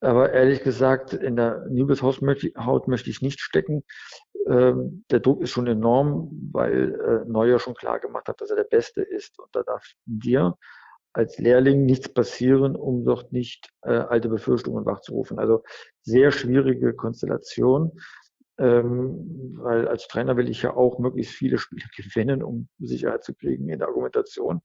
Aber 0.00 0.32
ehrlich 0.32 0.62
gesagt, 0.62 1.12
in 1.12 1.36
der 1.36 1.66
Nübels 1.70 2.02
Haut 2.02 2.22
möchte, 2.22 2.48
ich 3.10 3.22
nicht 3.22 3.40
stecken. 3.40 3.82
Ähm, 4.46 5.04
der 5.10 5.20
Druck 5.20 5.42
ist 5.42 5.50
schon 5.50 5.66
enorm, 5.66 6.50
weil 6.52 6.94
äh, 6.94 7.28
Neuer 7.28 7.58
schon 7.58 7.74
klar 7.74 7.98
gemacht 7.98 8.28
hat, 8.28 8.40
dass 8.40 8.50
er 8.50 8.56
der 8.56 8.64
Beste 8.64 9.02
ist. 9.02 9.38
Und 9.38 9.48
da 9.52 9.62
darf 9.62 9.84
dir 10.04 10.54
als 11.12 11.38
Lehrling 11.38 11.84
nichts 11.86 12.08
passieren, 12.08 12.76
um 12.76 13.04
dort 13.04 13.32
nicht 13.32 13.70
äh, 13.82 13.90
alte 13.90 14.28
Befürchtungen 14.28 14.86
wachzurufen. 14.86 15.38
Also 15.38 15.62
sehr 16.02 16.30
schwierige 16.30 16.94
Konstellation, 16.94 18.00
ähm, 18.58 19.56
weil 19.58 19.88
als 19.88 20.08
Trainer 20.08 20.36
will 20.36 20.48
ich 20.48 20.62
ja 20.62 20.74
auch 20.74 20.98
möglichst 20.98 21.34
viele 21.34 21.58
Spiele 21.58 21.86
gewinnen, 21.96 22.42
um 22.42 22.68
Sicherheit 22.78 23.24
zu 23.24 23.34
kriegen 23.34 23.68
in 23.68 23.78
der 23.78 23.88
Argumentation. 23.88 24.60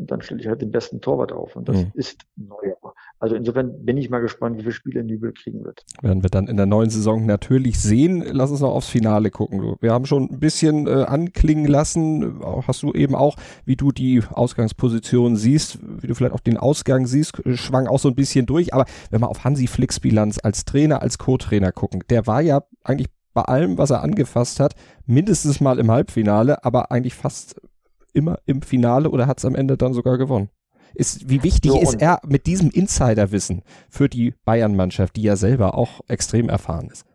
Und 0.00 0.10
dann 0.10 0.22
stelle 0.22 0.40
ich 0.40 0.46
halt 0.46 0.62
den 0.62 0.70
besten 0.70 1.00
Torwart 1.00 1.32
auf. 1.32 1.56
Und 1.56 1.68
das 1.68 1.76
mhm. 1.76 1.92
ist 1.94 2.22
Neuer. 2.36 2.76
Also 3.18 3.34
insofern 3.34 3.84
bin 3.84 3.98
ich 3.98 4.08
mal 4.08 4.20
gespannt, 4.20 4.56
wie 4.56 4.62
viele 4.62 4.72
Spiele 4.72 5.04
Nübel 5.04 5.32
kriegen 5.32 5.62
wird. 5.62 5.84
Werden 6.00 6.22
wir 6.22 6.30
dann 6.30 6.46
in 6.48 6.56
der 6.56 6.64
neuen 6.64 6.88
Saison 6.88 7.26
natürlich 7.26 7.78
sehen. 7.78 8.24
Lass 8.32 8.50
uns 8.50 8.60
noch 8.60 8.70
aufs 8.70 8.88
Finale 8.88 9.30
gucken. 9.30 9.76
Wir 9.80 9.92
haben 9.92 10.06
schon 10.06 10.30
ein 10.30 10.40
bisschen 10.40 10.86
äh, 10.86 11.04
anklingen 11.04 11.66
lassen. 11.66 12.40
Hast 12.66 12.82
du 12.82 12.92
eben 12.94 13.14
auch, 13.14 13.36
wie 13.66 13.76
du 13.76 13.92
die 13.92 14.22
Ausgangsposition 14.32 15.36
siehst, 15.36 15.78
wie 15.82 16.06
du 16.06 16.14
vielleicht 16.14 16.34
auch 16.34 16.40
den 16.40 16.56
Ausgang 16.56 17.06
siehst, 17.06 17.42
schwang 17.54 17.86
auch 17.86 17.98
so 17.98 18.08
ein 18.08 18.14
bisschen 18.14 18.46
durch. 18.46 18.72
Aber 18.72 18.86
wenn 19.10 19.20
wir 19.20 19.28
auf 19.28 19.44
Hansi 19.44 19.66
Flicks 19.66 20.00
Bilanz 20.00 20.38
als 20.42 20.64
Trainer, 20.64 21.02
als 21.02 21.18
Co-Trainer 21.18 21.72
gucken, 21.72 22.02
der 22.08 22.26
war 22.26 22.40
ja 22.40 22.62
eigentlich 22.84 23.08
bei 23.34 23.42
allem, 23.42 23.78
was 23.78 23.90
er 23.90 24.02
angefasst 24.02 24.60
hat, 24.60 24.74
mindestens 25.06 25.60
mal 25.60 25.78
im 25.78 25.90
Halbfinale, 25.90 26.64
aber 26.64 26.90
eigentlich 26.90 27.14
fast 27.14 27.60
immer 28.14 28.38
im 28.46 28.62
Finale 28.62 29.10
oder 29.10 29.26
hat 29.26 29.38
es 29.38 29.44
am 29.44 29.54
Ende 29.54 29.76
dann 29.76 29.92
sogar 29.94 30.18
gewonnen? 30.18 30.50
Ist, 30.94 31.28
wie 31.28 31.42
wichtig 31.42 31.70
so, 31.70 31.80
ist 31.80 32.00
er 32.00 32.20
mit 32.26 32.46
diesem 32.46 32.70
Insiderwissen 32.70 33.62
für 33.88 34.08
die 34.08 34.34
Bayern-Mannschaft, 34.44 35.16
die 35.16 35.22
ja 35.22 35.36
selber 35.36 35.76
auch 35.76 36.00
extrem 36.08 36.48
erfahren 36.48 36.88
ist? 36.90 37.06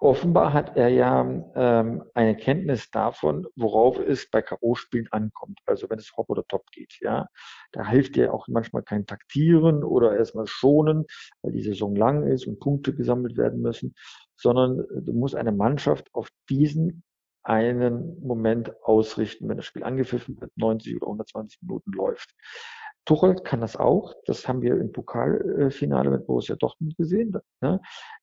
Offenbar 0.00 0.52
hat 0.52 0.76
er 0.76 0.88
ja 0.88 1.22
ähm, 1.54 2.04
eine 2.14 2.36
Kenntnis 2.36 2.90
davon, 2.90 3.46
worauf 3.56 3.98
es 3.98 4.30
bei 4.30 4.42
K.O.-Spielen 4.42 5.08
ankommt. 5.10 5.60
Also 5.66 5.88
wenn 5.90 5.98
es 5.98 6.12
Hop 6.16 6.30
oder 6.30 6.44
Top 6.46 6.70
geht, 6.72 6.98
ja. 7.00 7.26
Da 7.72 7.88
hilft 7.88 8.16
dir 8.16 8.32
auch 8.32 8.46
manchmal 8.48 8.82
kein 8.82 9.06
Taktieren 9.06 9.82
oder 9.82 10.16
erstmal 10.16 10.46
schonen, 10.46 11.06
weil 11.42 11.52
die 11.52 11.62
Saison 11.62 11.96
lang 11.96 12.26
ist 12.26 12.46
und 12.46 12.60
Punkte 12.60 12.94
gesammelt 12.94 13.36
werden 13.36 13.60
müssen, 13.60 13.94
sondern 14.36 14.84
du 15.00 15.12
musst 15.12 15.36
eine 15.36 15.52
Mannschaft 15.52 16.08
auf 16.12 16.28
diesen 16.48 17.02
einen 17.44 18.20
Moment 18.20 18.72
ausrichten, 18.82 19.48
wenn 19.48 19.56
das 19.56 19.66
Spiel 19.66 19.84
angepfiffen 19.84 20.40
wird, 20.40 20.50
90 20.56 20.96
oder 20.96 21.06
120 21.06 21.62
Minuten 21.62 21.92
läuft. 21.92 22.34
Tuchel 23.04 23.34
kann 23.36 23.60
das 23.60 23.76
auch. 23.76 24.14
Das 24.24 24.48
haben 24.48 24.62
wir 24.62 24.80
im 24.80 24.92
Pokalfinale 24.92 26.10
mit 26.10 26.26
Borussia 26.26 26.56
Dortmund 26.56 26.96
gesehen. 26.96 27.36
Ne? 27.60 27.80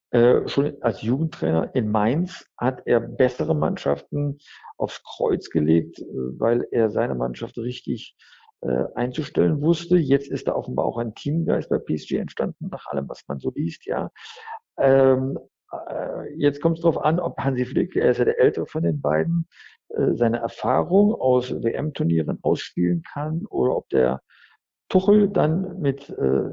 Äh, 0.10 0.47
schon 0.47 0.75
als 0.81 1.01
Jugendtrainer 1.03 1.73
in 1.75 1.89
Mainz 1.89 2.45
hat 2.57 2.81
er 2.86 2.99
bessere 2.99 3.55
Mannschaften 3.55 4.39
aufs 4.77 5.01
Kreuz 5.03 5.49
gelegt, 5.49 5.99
äh, 5.99 6.05
weil 6.05 6.67
er 6.71 6.89
seine 6.89 7.15
Mannschaft 7.15 7.57
richtig 7.57 8.17
äh, 8.62 8.86
einzustellen 8.95 9.62
wusste. 9.62 9.97
Jetzt 9.97 10.29
ist 10.29 10.47
da 10.47 10.53
offenbar 10.53 10.86
auch 10.86 10.97
ein 10.97 11.15
Teamgeist 11.15 11.69
bei 11.69 11.77
PSG 11.77 12.13
entstanden, 12.13 12.69
nach 12.71 12.88
allem, 12.88 13.07
was 13.07 13.23
man 13.27 13.39
so 13.39 13.51
liest, 13.55 13.86
ja. 13.86 14.12
Ähm, 14.77 15.38
äh, 15.38 15.50
jetzt 16.36 16.62
kommt 16.62 16.77
es 16.77 16.84
darauf 16.84 17.03
an, 17.03 17.19
ob 17.19 17.38
Hansi 17.38 17.65
Flick, 17.65 17.95
er 17.95 18.12
ist 18.12 18.17
ja 18.17 18.25
der 18.25 18.39
ältere 18.39 18.65
von 18.65 18.84
den 18.84 19.01
beiden, 19.01 19.47
äh, 19.89 20.13
seine 20.13 20.38
Erfahrung 20.39 21.13
aus 21.13 21.51
WM-Turnieren 21.51 22.39
ausspielen 22.41 23.03
kann 23.03 23.45
oder 23.47 23.75
ob 23.75 23.89
der 23.89 24.21
Tuchel 24.89 25.29
dann 25.29 25.79
mit, 25.79 26.10
äh, 26.10 26.49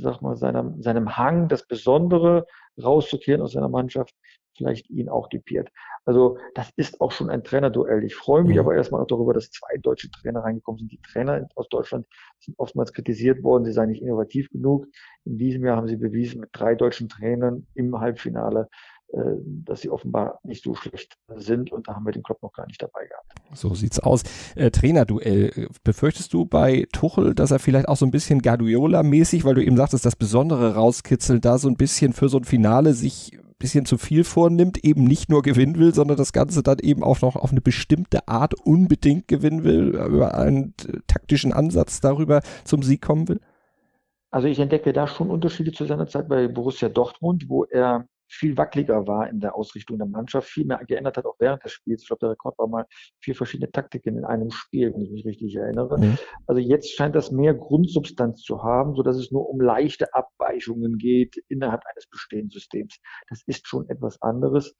sag 0.00 0.22
mal, 0.22 0.36
seinem, 0.36 0.80
seinem 0.80 1.16
Hang, 1.16 1.48
das 1.48 1.66
Besondere 1.66 2.46
rauszukehren 2.80 3.42
aus 3.42 3.52
seiner 3.52 3.68
Mannschaft, 3.68 4.14
vielleicht 4.60 4.90
ihn 4.90 5.08
auch 5.08 5.28
dupiert. 5.28 5.70
Also 6.04 6.38
das 6.54 6.70
ist 6.76 7.00
auch 7.00 7.12
schon 7.12 7.30
ein 7.30 7.42
Trainerduell. 7.42 8.04
Ich 8.04 8.14
freue 8.14 8.44
mich 8.44 8.54
mhm. 8.54 8.60
aber 8.60 8.74
erstmal 8.74 9.00
auch 9.00 9.06
darüber, 9.06 9.32
dass 9.32 9.50
zwei 9.50 9.78
deutsche 9.78 10.10
Trainer 10.10 10.40
reingekommen 10.40 10.78
sind. 10.78 10.92
Die 10.92 11.00
Trainer 11.00 11.48
aus 11.54 11.68
Deutschland 11.68 12.06
sind 12.38 12.58
oftmals 12.58 12.92
kritisiert 12.92 13.42
worden, 13.42 13.64
sie 13.64 13.72
seien 13.72 13.88
nicht 13.88 14.02
innovativ 14.02 14.50
genug. 14.50 14.86
In 15.24 15.38
diesem 15.38 15.64
Jahr 15.64 15.76
haben 15.76 15.88
sie 15.88 15.96
bewiesen 15.96 16.40
mit 16.40 16.50
drei 16.52 16.74
deutschen 16.74 17.08
Trainern 17.08 17.66
im 17.74 17.98
Halbfinale, 17.98 18.68
dass 19.12 19.80
sie 19.80 19.90
offenbar 19.90 20.38
nicht 20.44 20.62
so 20.62 20.74
schlecht 20.74 21.16
sind 21.36 21.72
und 21.72 21.88
da 21.88 21.94
haben 21.94 22.04
wir 22.04 22.12
den 22.12 22.22
Klopp 22.22 22.42
noch 22.42 22.52
gar 22.52 22.66
nicht 22.66 22.80
dabei 22.80 23.06
gehabt. 23.06 23.32
So 23.54 23.74
sieht's 23.74 23.98
aus. 23.98 24.22
Äh, 24.54 24.70
Trainerduell, 24.70 25.68
befürchtest 25.82 26.32
du 26.32 26.46
bei 26.46 26.86
Tuchel, 26.92 27.34
dass 27.34 27.50
er 27.50 27.58
vielleicht 27.58 27.88
auch 27.88 27.96
so 27.96 28.06
ein 28.06 28.10
bisschen 28.10 28.40
Guardiola-mäßig, 28.40 29.44
weil 29.44 29.54
du 29.54 29.64
eben 29.64 29.76
sagtest, 29.76 30.04
das 30.04 30.16
Besondere 30.16 30.74
rauskitzelt, 30.74 31.44
da 31.44 31.58
so 31.58 31.68
ein 31.68 31.76
bisschen 31.76 32.12
für 32.12 32.28
so 32.28 32.38
ein 32.38 32.44
Finale 32.44 32.94
sich 32.94 33.32
ein 33.34 33.54
bisschen 33.58 33.84
zu 33.84 33.98
viel 33.98 34.24
vornimmt, 34.24 34.84
eben 34.84 35.04
nicht 35.04 35.28
nur 35.28 35.42
gewinnen 35.42 35.78
will, 35.78 35.92
sondern 35.92 36.16
das 36.16 36.32
Ganze 36.32 36.62
dann 36.62 36.78
eben 36.78 37.02
auch 37.02 37.20
noch 37.20 37.36
auf 37.36 37.50
eine 37.50 37.60
bestimmte 37.60 38.28
Art 38.28 38.54
unbedingt 38.54 39.28
gewinnen 39.28 39.64
will, 39.64 39.96
über 39.96 40.34
einen 40.34 40.74
taktischen 41.06 41.52
Ansatz 41.52 42.00
darüber 42.00 42.42
zum 42.64 42.82
Sieg 42.82 43.02
kommen 43.02 43.28
will? 43.28 43.40
Also 44.30 44.46
ich 44.46 44.60
entdecke 44.60 44.92
da 44.92 45.08
schon 45.08 45.28
Unterschiede 45.28 45.72
zu 45.72 45.84
seiner 45.84 46.06
Zeit 46.06 46.28
bei 46.28 46.46
Borussia 46.46 46.88
Dortmund, 46.88 47.46
wo 47.48 47.64
er 47.64 48.06
viel 48.30 48.56
wackeliger 48.56 49.06
war 49.06 49.28
in 49.28 49.40
der 49.40 49.54
Ausrichtung 49.56 49.98
der 49.98 50.06
Mannschaft, 50.06 50.48
viel 50.48 50.64
mehr 50.64 50.80
geändert 50.86 51.16
hat, 51.16 51.26
auch 51.26 51.34
während 51.38 51.64
des 51.64 51.72
Spiels. 51.72 52.02
Ich 52.02 52.08
glaube, 52.08 52.20
der 52.20 52.30
Rekord 52.30 52.56
war 52.58 52.68
mal 52.68 52.86
vier 53.20 53.34
verschiedene 53.34 53.70
Taktiken 53.70 54.16
in 54.16 54.24
einem 54.24 54.50
Spiel, 54.50 54.92
wenn 54.94 55.02
ich 55.02 55.10
mich 55.10 55.26
richtig 55.26 55.56
erinnere. 55.56 55.98
Mhm. 55.98 56.16
Also 56.46 56.60
jetzt 56.60 56.94
scheint 56.94 57.16
das 57.16 57.32
mehr 57.32 57.54
Grundsubstanz 57.54 58.42
zu 58.42 58.62
haben, 58.62 58.94
so 58.94 59.02
dass 59.02 59.16
es 59.16 59.32
nur 59.32 59.48
um 59.48 59.60
leichte 59.60 60.14
Abweichungen 60.14 60.96
geht 60.96 61.42
innerhalb 61.48 61.82
eines 61.86 62.06
bestehenden 62.06 62.50
Systems. 62.50 62.98
Das 63.28 63.42
ist 63.46 63.66
schon 63.66 63.88
etwas 63.88 64.22
anderes. 64.22 64.76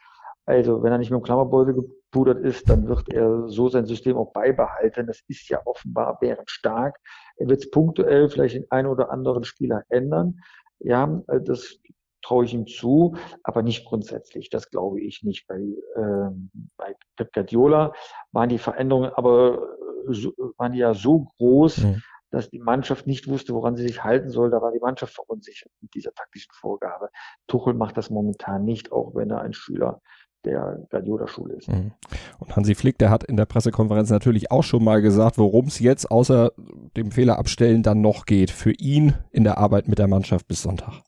Also, 0.46 0.82
wenn 0.82 0.90
er 0.90 0.98
nicht 0.98 1.10
mit 1.10 1.20
dem 1.20 1.22
Klammerbeutel 1.22 1.74
gepudert 1.74 2.40
ist, 2.44 2.68
dann 2.68 2.88
wird 2.88 3.12
er 3.12 3.48
so 3.48 3.68
sein 3.68 3.86
System 3.86 4.16
auch 4.16 4.32
beibehalten. 4.32 5.06
Das 5.06 5.20
ist 5.28 5.48
ja 5.48 5.60
offenbar 5.64 6.18
bärenstark. 6.18 6.96
Er 7.36 7.48
wird 7.48 7.60
es 7.60 7.70
punktuell 7.70 8.28
vielleicht 8.28 8.56
in 8.56 8.66
einen 8.70 8.88
oder 8.88 9.10
anderen 9.10 9.44
Spieler 9.44 9.84
ändern. 9.90 10.40
Ja, 10.80 11.22
das 11.44 11.78
traue 12.22 12.44
ich 12.44 12.54
ihm 12.54 12.66
zu, 12.66 13.16
aber 13.42 13.62
nicht 13.62 13.84
grundsätzlich. 13.84 14.50
Das 14.50 14.70
glaube 14.70 15.00
ich 15.00 15.22
nicht. 15.22 15.46
Bei, 15.46 15.60
ähm, 15.96 16.50
bei 16.76 16.94
Pep 17.16 17.32
Guardiola 17.32 17.92
waren 18.32 18.48
die 18.48 18.58
Veränderungen 18.58 19.10
aber 19.14 19.76
so, 20.06 20.32
waren 20.56 20.74
ja 20.74 20.94
so 20.94 21.28
groß, 21.38 21.78
mhm. 21.78 22.02
dass 22.30 22.50
die 22.50 22.58
Mannschaft 22.58 23.06
nicht 23.06 23.28
wusste, 23.28 23.54
woran 23.54 23.76
sie 23.76 23.86
sich 23.86 24.02
halten 24.04 24.30
soll. 24.30 24.50
Da 24.50 24.62
war 24.62 24.72
die 24.72 24.80
Mannschaft 24.80 25.14
verunsichert 25.14 25.72
mit 25.80 25.94
dieser 25.94 26.12
taktischen 26.12 26.52
Vorgabe. 26.52 27.10
Tuchel 27.46 27.74
macht 27.74 27.96
das 27.96 28.10
momentan 28.10 28.64
nicht, 28.64 28.92
auch 28.92 29.14
wenn 29.14 29.30
er 29.30 29.40
ein 29.40 29.52
Schüler 29.52 30.00
der 30.44 30.86
Guardiola-Schule 30.90 31.54
ist. 31.54 31.68
Mhm. 31.68 31.92
Und 32.38 32.56
Hansi 32.56 32.74
Flick, 32.74 32.98
der 32.98 33.10
hat 33.10 33.24
in 33.24 33.36
der 33.36 33.44
Pressekonferenz 33.44 34.08
natürlich 34.10 34.50
auch 34.50 34.62
schon 34.62 34.82
mal 34.82 35.02
gesagt, 35.02 35.36
worum 35.36 35.66
es 35.66 35.78
jetzt 35.80 36.10
außer 36.10 36.52
dem 36.96 37.10
Fehler 37.10 37.38
abstellen 37.38 37.82
dann 37.82 38.00
noch 38.00 38.24
geht 38.24 38.50
für 38.50 38.72
ihn 38.72 39.14
in 39.32 39.44
der 39.44 39.58
Arbeit 39.58 39.88
mit 39.88 39.98
der 39.98 40.08
Mannschaft 40.08 40.48
bis 40.48 40.62
Sonntag. 40.62 41.02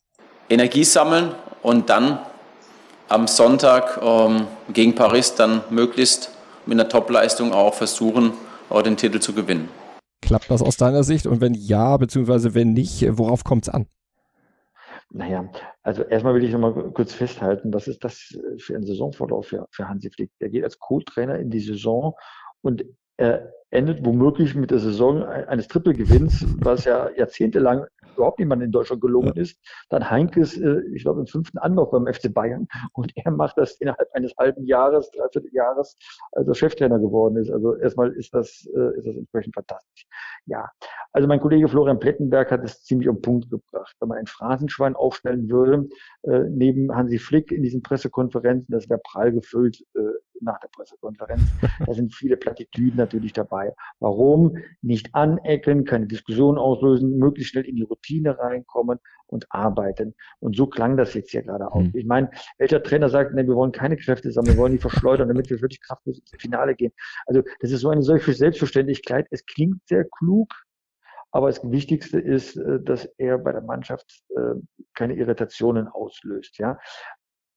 Energie 0.53 0.85
sammeln 0.85 1.35
und 1.63 1.89
dann 1.89 2.19
am 3.09 3.27
Sonntag 3.27 4.01
ähm, 4.03 4.47
gegen 4.73 4.95
Paris 4.95 5.35
dann 5.35 5.63
möglichst 5.71 6.31
mit 6.67 6.79
einer 6.79 6.89
Topleistung 6.89 7.53
auch 7.53 7.75
versuchen, 7.75 8.33
auch 8.69 8.83
den 8.83 8.97
Titel 8.97 9.21
zu 9.21 9.33
gewinnen. 9.33 9.69
Klappt 10.21 10.51
das 10.51 10.63
aus 10.63 10.77
deiner 10.77 11.03
Sicht? 11.03 11.27
Und 11.27 11.41
wenn 11.41 11.55
ja, 11.55 11.97
beziehungsweise 11.97 12.55
wenn 12.55 12.73
nicht, 12.73 13.05
worauf 13.19 13.45
kommt 13.45 13.67
es 13.67 13.75
an? 13.75 13.87
Naja, 15.11 15.51
also 15.83 16.03
erstmal 16.05 16.35
will 16.35 16.45
ich 16.45 16.53
nochmal 16.53 16.73
kurz 16.73 17.13
festhalten, 17.13 17.75
was 17.75 17.87
ist 17.87 18.03
das 18.03 18.35
für 18.59 18.77
ein 18.77 18.85
Saisonverlauf 18.85 19.47
für, 19.47 19.67
für 19.71 19.89
Hansi 19.89 20.11
Flick? 20.11 20.31
Der 20.41 20.49
geht 20.49 20.65
als 20.65 20.79
Co-Trainer 20.79 21.39
in 21.39 21.51
die 21.51 21.61
Saison 21.61 22.15
und 22.63 22.85
er 23.19 23.53
endet 23.71 24.05
womöglich 24.07 24.55
mit 24.55 24.71
der 24.71 24.79
Saison 24.79 25.23
eines 25.23 25.69
Trippelgewinns, 25.69 26.47
was 26.61 26.85
ja 26.85 27.11
jahrzehntelang 27.17 27.85
überhaupt 28.15 28.39
niemand 28.39 28.63
in 28.63 28.71
Deutschland 28.71 29.01
gelungen 29.01 29.33
ist. 29.37 29.59
Dann 29.91 30.09
Heinkes, 30.09 30.57
äh, 30.59 30.81
ich 30.95 31.03
glaube, 31.03 31.21
im 31.21 31.27
fünften 31.27 31.59
Anlauf 31.59 31.91
beim 31.91 32.07
FC 32.07 32.33
Bayern 32.33 32.67
und 32.93 33.13
er 33.17 33.31
macht 33.31 33.59
das 33.59 33.73
innerhalb 33.81 34.09
eines 34.15 34.35
halben 34.39 34.65
Jahres, 34.65 35.11
dreiviertel 35.11 35.51
Jahres, 35.53 35.97
also 36.33 36.55
Cheftrainer 36.55 36.99
geworden 36.99 37.37
ist. 37.37 37.51
Also 37.51 37.77
erstmal 37.77 38.13
ist 38.13 38.35
das, 38.35 38.69
äh, 38.75 38.99
ist 38.99 39.07
das 39.07 39.17
entsprechend 39.17 39.55
fantastisch. 39.55 40.07
Ja, 40.47 40.71
also 41.13 41.29
mein 41.29 41.41
Kollege 41.41 41.69
Florian 41.69 41.99
Plettenberg 41.99 42.51
hat 42.51 42.65
es 42.65 42.83
ziemlich 42.83 43.09
um 43.09 43.21
Punkt 43.21 43.51
gebracht. 43.51 43.97
Wenn 44.01 44.09
man 44.09 44.19
ein 44.19 44.27
Phrasenschwein 44.27 44.97
aufstellen 44.97 45.49
würde, 45.49 45.89
äh, 46.23 46.45
neben 46.51 46.95
Hansi 46.95 47.19
Flick 47.19 47.53
in 47.53 47.63
diesen 47.63 47.83
Pressekonferenzen, 47.83 48.73
das 48.73 48.89
wäre 48.89 49.01
prall 49.03 49.33
gefüllt 49.33 49.85
äh, 49.95 50.01
nach 50.43 50.59
der 50.61 50.69
Pressekonferenz. 50.69 51.43
Da 51.85 51.95
sind 51.95 52.15
viele 52.15 52.37
Plattitüden 52.37 52.97
natürlich 52.97 53.33
dabei. 53.33 53.75
Warum? 54.01 54.57
Nicht 54.83 55.15
anecken, 55.15 55.85
keine 55.85 56.07
Diskussion 56.07 56.59
auslösen, 56.59 57.19
möglichst 57.19 57.53
schnell 57.53 57.65
in 57.65 57.77
die 57.77 57.83
Routine 57.83 58.39
reinkommen 58.39 58.99
und 59.27 59.47
arbeiten. 59.51 60.15
Und 60.41 60.57
so 60.57 60.67
klang 60.67 60.97
das 60.97 61.15
jetzt 61.15 61.31
hier 61.31 61.43
gerade 61.43 61.71
auch. 61.73 61.81
Mhm. 61.81 61.93
Ich 61.95 62.07
meine, 62.07 62.31
welcher 62.59 62.83
Trainer 62.83 63.09
sagt, 63.09 63.35
nee, 63.35 63.47
wir 63.47 63.57
wollen 63.57 63.73
keine 63.73 63.97
Kräfte 63.97 64.31
sammeln, 64.31 64.57
wir 64.57 64.63
wollen 64.63 64.73
die 64.73 64.79
verschleudern, 64.79 65.29
damit 65.29 65.51
wir 65.51 65.61
wirklich 65.61 65.81
kraftlos 65.81 66.19
ins 66.19 66.31
Finale 66.39 66.75
gehen. 66.75 66.93
Also 67.27 67.43
das 67.61 67.71
ist 67.71 67.81
so 67.81 67.89
eine 67.89 68.03
solche 68.03 68.33
Selbstverständlichkeit. 68.33 69.27
Es 69.31 69.45
klingt 69.47 69.81
sehr 69.89 70.05
klug, 70.19 70.53
aber 71.33 71.49
das 71.49 71.63
Wichtigste 71.69 72.21
ist, 72.21 72.57
äh, 72.57 72.81
dass 72.81 73.07
er 73.17 73.39
bei 73.39 73.53
der 73.53 73.63
Mannschaft 73.63 74.23
äh, 74.37 74.61
keine 74.95 75.15
Irritationen 75.15 75.89
auslöst. 75.89 76.59
Ja, 76.59 76.79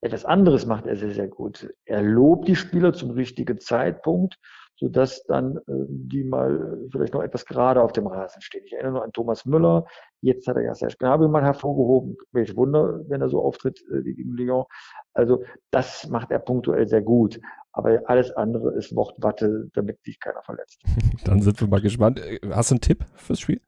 etwas 0.05 0.25
anderes 0.25 0.65
macht 0.65 0.85
er 0.85 0.95
sehr, 0.95 1.11
sehr 1.11 1.27
gut. 1.27 1.73
Er 1.85 2.01
lobt 2.01 2.47
die 2.47 2.55
Spieler 2.55 2.93
zum 2.93 3.11
richtigen 3.11 3.59
Zeitpunkt 3.59 4.37
sodass 4.77 5.23
dann 5.25 5.57
äh, 5.57 5.61
die 5.87 6.23
mal 6.23 6.77
vielleicht 6.91 7.13
noch 7.13 7.23
etwas 7.23 7.45
gerade 7.45 7.81
auf 7.81 7.93
dem 7.93 8.07
Rasen 8.07 8.41
stehen. 8.41 8.63
Ich 8.65 8.73
erinnere 8.73 8.93
nur 8.93 9.03
an 9.03 9.13
Thomas 9.13 9.45
Müller. 9.45 9.85
Jetzt 10.21 10.47
hat 10.47 10.57
er 10.57 10.63
ja 10.63 10.75
Serge 10.75 10.97
Gnabry 10.99 11.29
mal 11.29 11.43
hervorgehoben. 11.43 12.17
Welch 12.31 12.55
Wunder, 12.55 13.01
wenn 13.07 13.21
er 13.21 13.29
so 13.29 13.41
auftritt 13.41 13.81
äh, 13.89 14.03
wie 14.03 14.13
gegen 14.13 14.33
Lyon. 14.33 14.65
Also 15.13 15.43
das 15.71 16.07
macht 16.09 16.31
er 16.31 16.39
punktuell 16.39 16.87
sehr 16.87 17.01
gut. 17.01 17.39
Aber 17.71 18.01
alles 18.05 18.31
andere 18.31 18.73
ist 18.73 18.95
Wortwatte, 18.95 19.69
damit 19.73 20.03
sich 20.03 20.19
keiner 20.19 20.41
verletzt. 20.43 20.81
Dann 21.25 21.41
sind 21.41 21.59
wir 21.59 21.67
mal 21.67 21.81
gespannt. 21.81 22.19
Äh, 22.19 22.39
hast 22.51 22.71
du 22.71 22.75
einen 22.75 22.81
Tipp 22.81 23.05
fürs 23.15 23.39
Spiel? 23.39 23.61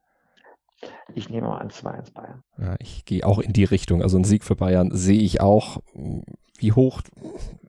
Ich 1.14 1.28
nehme 1.28 1.48
mal 1.48 1.58
an 1.58 1.70
2-1 1.70 2.12
Bayern. 2.12 2.42
Ja, 2.58 2.76
ich 2.78 3.04
gehe 3.04 3.26
auch 3.26 3.38
in 3.38 3.52
die 3.52 3.64
Richtung. 3.64 4.02
Also 4.02 4.18
ein 4.18 4.24
Sieg 4.24 4.44
für 4.44 4.56
Bayern 4.56 4.90
sehe 4.92 5.20
ich 5.20 5.40
auch. 5.40 5.82
Wie 6.58 6.72
hoch? 6.72 7.02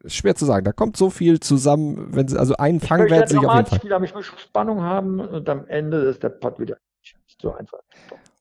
Schwer 0.05 0.35
zu 0.35 0.45
sagen. 0.45 0.65
Da 0.65 0.71
kommt 0.71 0.97
so 0.97 1.09
viel 1.09 1.39
zusammen. 1.39 2.15
Wenn 2.15 2.27
sie, 2.27 2.37
also 2.37 2.55
einen 2.57 2.79
Fang 2.79 3.09
werden 3.09 3.27
sie 3.27 3.37
auf 3.37 3.55
jeden 3.55 3.65
Fall. 3.65 3.79
Spiel, 3.79 3.91
ich 4.03 4.13
möchte 4.13 4.39
Spannung 4.39 4.81
haben 4.81 5.19
und 5.19 5.47
am 5.49 5.67
Ende 5.67 5.97
ist 5.97 6.23
der 6.23 6.29
Pott 6.29 6.59
wieder 6.59 6.77
so 7.41 7.53
einfach. 7.53 7.79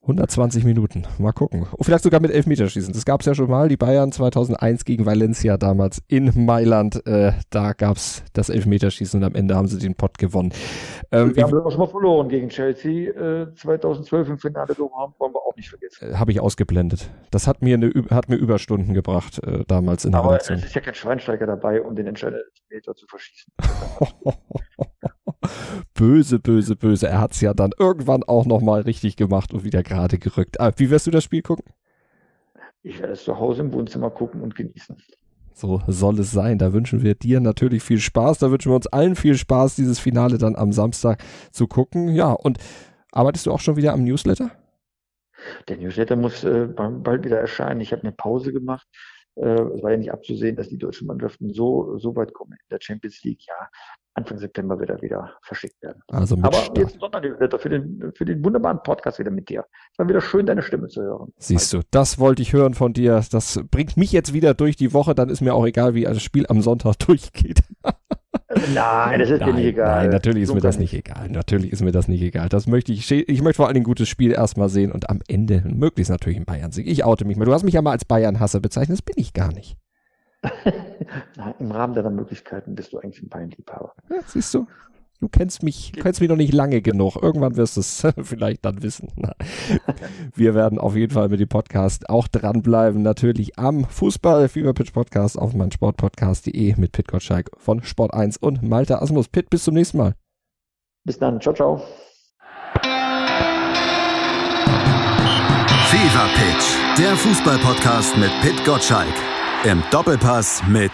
120 0.09 0.65
Minuten. 0.65 1.07
Mal 1.19 1.33
gucken. 1.33 1.67
Oh, 1.77 1.83
vielleicht 1.83 2.03
sogar 2.03 2.21
mit 2.21 2.31
Elfmeterschießen. 2.31 2.95
Das 2.95 3.05
gab 3.05 3.21
es 3.21 3.27
ja 3.27 3.35
schon 3.35 3.51
mal. 3.51 3.69
Die 3.69 3.77
Bayern 3.77 4.11
2001 4.11 4.87
gegen 4.87 5.05
Valencia 5.05 5.59
damals 5.59 6.03
in 6.09 6.47
Mailand. 6.47 7.07
Äh, 7.07 7.33
da 7.51 7.75
gab 7.75 7.99
es 7.99 8.25
das 8.33 8.49
Elfmeterschießen 8.49 9.21
und 9.21 9.27
am 9.27 9.35
Ende 9.35 9.55
haben 9.55 9.69
sie 9.69 9.79
den 9.79 9.95
Pott 9.95 10.17
gewonnen. 10.17 10.55
Ähm, 11.13 11.37
wir 11.37 11.45
haben 11.45 11.61
auch 11.61 11.71
schon 11.71 11.81
mal 11.81 11.89
verloren 11.89 12.31
gegen 12.31 12.49
Chelsea. 12.49 13.11
Äh, 13.11 13.55
2012 13.55 14.29
im 14.31 14.39
Finale 14.39 14.75
haben, 14.97 15.15
wollen 15.19 15.35
wir 15.35 15.41
auch 15.47 15.55
nicht 15.57 15.69
vergessen. 15.69 16.11
Äh, 16.11 16.15
Habe 16.15 16.33
ich 16.33 16.41
ausgeblendet. 16.41 17.11
Das 17.31 17.47
hat 17.47 17.61
mir, 17.61 17.75
eine, 17.75 17.93
hat 18.11 18.31
mir 18.31 18.37
Überstunden 18.37 18.95
gebracht 18.95 19.43
äh, 19.45 19.65
damals 19.69 20.07
in 20.07 20.13
der 20.13 20.21
Aber 20.23 20.39
es 20.39 20.49
ist 20.49 20.75
ja 20.75 20.81
kein 20.81 20.95
Schweinsteiger 20.95 21.47
dabei, 21.47 21.83
um 21.83 21.95
den 21.95 22.07
entscheidenden 22.07 22.47
Elfmeter 22.71 22.95
zu 22.95 23.07
verschießen. 23.07 23.53
böse, 25.95 26.39
böse, 26.39 26.77
böse. 26.77 27.09
Er 27.09 27.21
hat 27.21 27.33
es 27.33 27.41
ja 27.41 27.55
dann 27.55 27.73
irgendwann 27.79 28.23
auch 28.23 28.47
nochmal 28.47 28.83
richtig 28.83 29.17
gemacht 29.17 29.53
und 29.53 29.65
wieder 29.65 29.83
gerade 29.83 30.19
gerückt. 30.19 30.61
Ah, 30.61 30.73
wie 30.77 30.91
wirst 30.91 31.07
du 31.07 31.11
das 31.11 31.25
Spiel 31.25 31.43
gucken? 31.43 31.65
Ich 32.83 33.01
werde 33.01 33.13
es 33.13 33.25
zu 33.25 33.39
Hause 33.39 33.63
im 33.63 33.73
Wohnzimmer 33.73 34.11
gucken 34.11 34.41
und 34.41 34.55
genießen. 34.55 34.97
So 35.53 35.83
soll 35.89 36.21
es 36.21 36.31
sein. 36.31 36.59
Da 36.59 36.73
wünschen 36.73 37.03
wir 37.03 37.17
dir 37.17 37.41
natürlich 37.41 37.83
viel 37.83 37.99
Spaß. 37.99 38.39
Da 38.39 38.51
wünschen 38.51 38.71
wir 38.71 38.77
uns 38.77 38.87
allen 38.87 39.17
viel 39.17 39.37
Spaß, 39.37 39.75
dieses 39.75 39.99
Finale 39.99 40.39
dann 40.39 40.55
am 40.55 40.73
Samstag 40.73 41.23
zu 41.51 41.67
gucken. 41.67 42.15
Ja, 42.15 42.33
und 42.33 42.59
arbeitest 43.11 43.47
du 43.47 43.53
auch 43.53 43.59
schon 43.59 43.77
wieder 43.77 43.93
am 43.93 44.05
Newsletter? 44.05 44.53
Der 45.69 45.77
Newsletter 45.77 46.17
muss 46.17 46.45
äh, 46.45 46.69
bald 46.69 47.25
wieder 47.25 47.41
erscheinen. 47.41 47.81
Ich 47.81 47.93
habe 47.93 48.03
eine 48.03 48.13
Pause 48.13 48.53
gemacht. 48.53 48.87
Äh, 49.41 49.63
es 49.75 49.83
war 49.83 49.93
ja 49.93 49.97
nicht 49.97 50.13
abzusehen, 50.13 50.57
dass 50.57 50.69
die 50.69 50.79
deutschen 50.79 51.07
Mannschaften 51.07 51.53
so, 51.53 51.97
so 51.99 52.15
weit 52.17 52.33
kommen 52.35 52.53
in 52.53 52.69
der 52.71 52.81
Champions 52.81 53.23
League. 53.23 53.47
Ja, 53.47 53.69
Anfang 54.15 54.39
September 54.39 54.79
wird 54.81 54.91
er 54.91 55.01
wieder 55.01 55.33
verschickt 55.43 55.81
werden. 55.81 56.03
Also 56.09 56.37
Aber 56.43 56.53
Start. 56.53 56.79
jetzt 56.79 56.99
Sonnternewsletter 56.99 57.59
für 57.59 57.69
den, 57.69 58.13
für 58.17 58.25
den 58.25 58.45
wunderbaren 58.45 58.83
Podcast 58.83 59.21
wieder 59.21 59.31
mit 59.31 59.49
dir. 59.49 59.65
Es 59.93 59.99
war 59.99 60.09
wieder 60.09 60.21
schön, 60.21 60.47
deine 60.47 60.63
Stimme 60.63 60.89
zu 60.89 61.03
hören. 61.03 61.33
Siehst 61.39 61.73
du, 61.73 61.83
das 61.93 62.19
wollte 62.19 62.43
ich 62.43 62.53
hören 62.53 62.75
von 62.75 62.93
dir. 62.93 63.23
Das 63.31 63.61
bringt 63.71 63.97
mich 63.97 64.11
jetzt 64.11 64.33
wieder 64.33 64.55
durch 64.55 64.77
die 64.77 64.93
Woche. 64.93 65.15
Dann 65.15 65.29
ist 65.29 65.41
mir 65.41 65.55
auch 65.55 65.67
egal, 65.67 65.95
wie 65.95 66.03
das 66.03 66.21
Spiel 66.23 66.47
am 66.49 66.61
Sonntag 66.61 66.99
durchgeht. 66.99 67.63
Nein, 68.75 69.21
das 69.21 69.29
ist 69.29 69.41
nein, 69.41 69.51
dir 69.51 69.55
nicht 69.57 69.67
egal. 69.67 70.03
Nein, 70.03 70.11
natürlich 70.11 70.43
ist 70.45 70.49
so 70.49 70.55
mir 70.55 70.61
das 70.63 70.79
nicht 70.79 70.95
egal. 70.95 71.29
Natürlich 71.29 71.71
ist 71.71 71.83
mir 71.83 71.93
das 71.93 72.09
nicht 72.09 72.23
egal. 72.23 72.49
Das 72.49 72.67
möchte 72.67 72.93
ich, 72.93 73.11
ich 73.11 73.43
möchte 73.43 73.57
vor 73.57 73.69
allem 73.69 73.77
ein 73.77 73.85
gutes 73.85 74.09
Spiel 74.09 74.33
erstmal 74.33 74.71
sehen 74.71 74.91
und 74.91 75.11
am 75.11 75.21
Ende 75.29 75.63
möglichst 75.67 76.11
natürlich 76.11 76.39
ein 76.39 76.47
Bayern-Sieg. 76.47 76.87
Ich 76.87 77.05
oute 77.05 77.27
mich 77.27 77.37
mal. 77.37 77.45
Du 77.45 77.53
hast 77.53 77.63
mich 77.63 77.75
ja 77.75 77.83
mal 77.83 77.93
als 77.93 78.07
Bayern-Hasser 78.07 78.61
bezeichnet. 78.61 78.99
Das 78.99 79.03
bin 79.03 79.17
ich 79.19 79.35
gar 79.35 79.53
nicht. 79.53 79.77
Im 81.59 81.71
Rahmen 81.73 81.95
deiner 81.95 82.11
Möglichkeiten 82.11 82.75
bist 82.75 82.93
du 82.93 82.99
eigentlich 82.99 83.23
ein 83.23 83.29
Bayern-Liebhaber. 83.29 83.93
Ja, 84.09 84.17
siehst 84.27 84.55
du? 84.55 84.67
Du 85.21 85.29
kennst 85.29 85.65
mich, 85.65 85.91
du 85.93 86.01
kennst 86.01 86.21
mich 86.21 86.31
noch 86.31 86.37
nicht 86.37 86.55
lange 86.55 86.81
genug. 86.81 87.17
Irgendwann 87.21 87.57
wirst 87.57 87.77
du 87.77 87.81
es 87.81 88.07
vielleicht 88.23 88.65
dann 88.65 88.83
wissen. 88.83 89.09
Wir 90.35 90.55
werden 90.55 90.79
auf 90.79 90.95
jeden 90.95 91.13
Fall 91.13 91.29
mit 91.29 91.41
dem 91.41 91.49
Podcast 91.49 92.09
auch 92.09 92.29
dranbleiben. 92.29 93.03
Natürlich 93.03 93.59
am 93.59 93.85
Fußball 93.85 94.49
Fever 94.49 94.75
Pitch 94.75 94.93
Podcast 94.93 95.37
auf 95.37 95.55
meinsportpodcast.de 95.55 96.75
mit 96.77 96.93
Pit 96.93 97.09
Gottschalk 97.09 97.51
von 97.57 97.83
Sport 97.83 98.15
1 98.15 98.37
und 98.37 98.63
Malte 98.63 99.03
Asmus. 99.03 99.29
Pit, 99.29 99.51
bis 99.51 99.65
zum 99.65 99.75
nächsten 99.75 99.99
Mal. 99.99 100.15
Bis 101.05 101.19
dann. 101.19 101.41
Ciao, 101.41 101.55
ciao. 101.55 101.83
Fever 105.89 106.29
Pitch, 106.35 106.99
der 106.99 107.17
Fußball-Podcast 107.17 108.17
mit 108.19 108.31
Pit 108.43 108.65
Gottschalk. 108.65 109.15
Im 109.65 109.83
Doppelpass 109.91 110.63
mit 110.69 110.93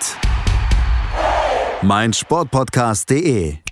meinsportpodcast.de 1.82 3.63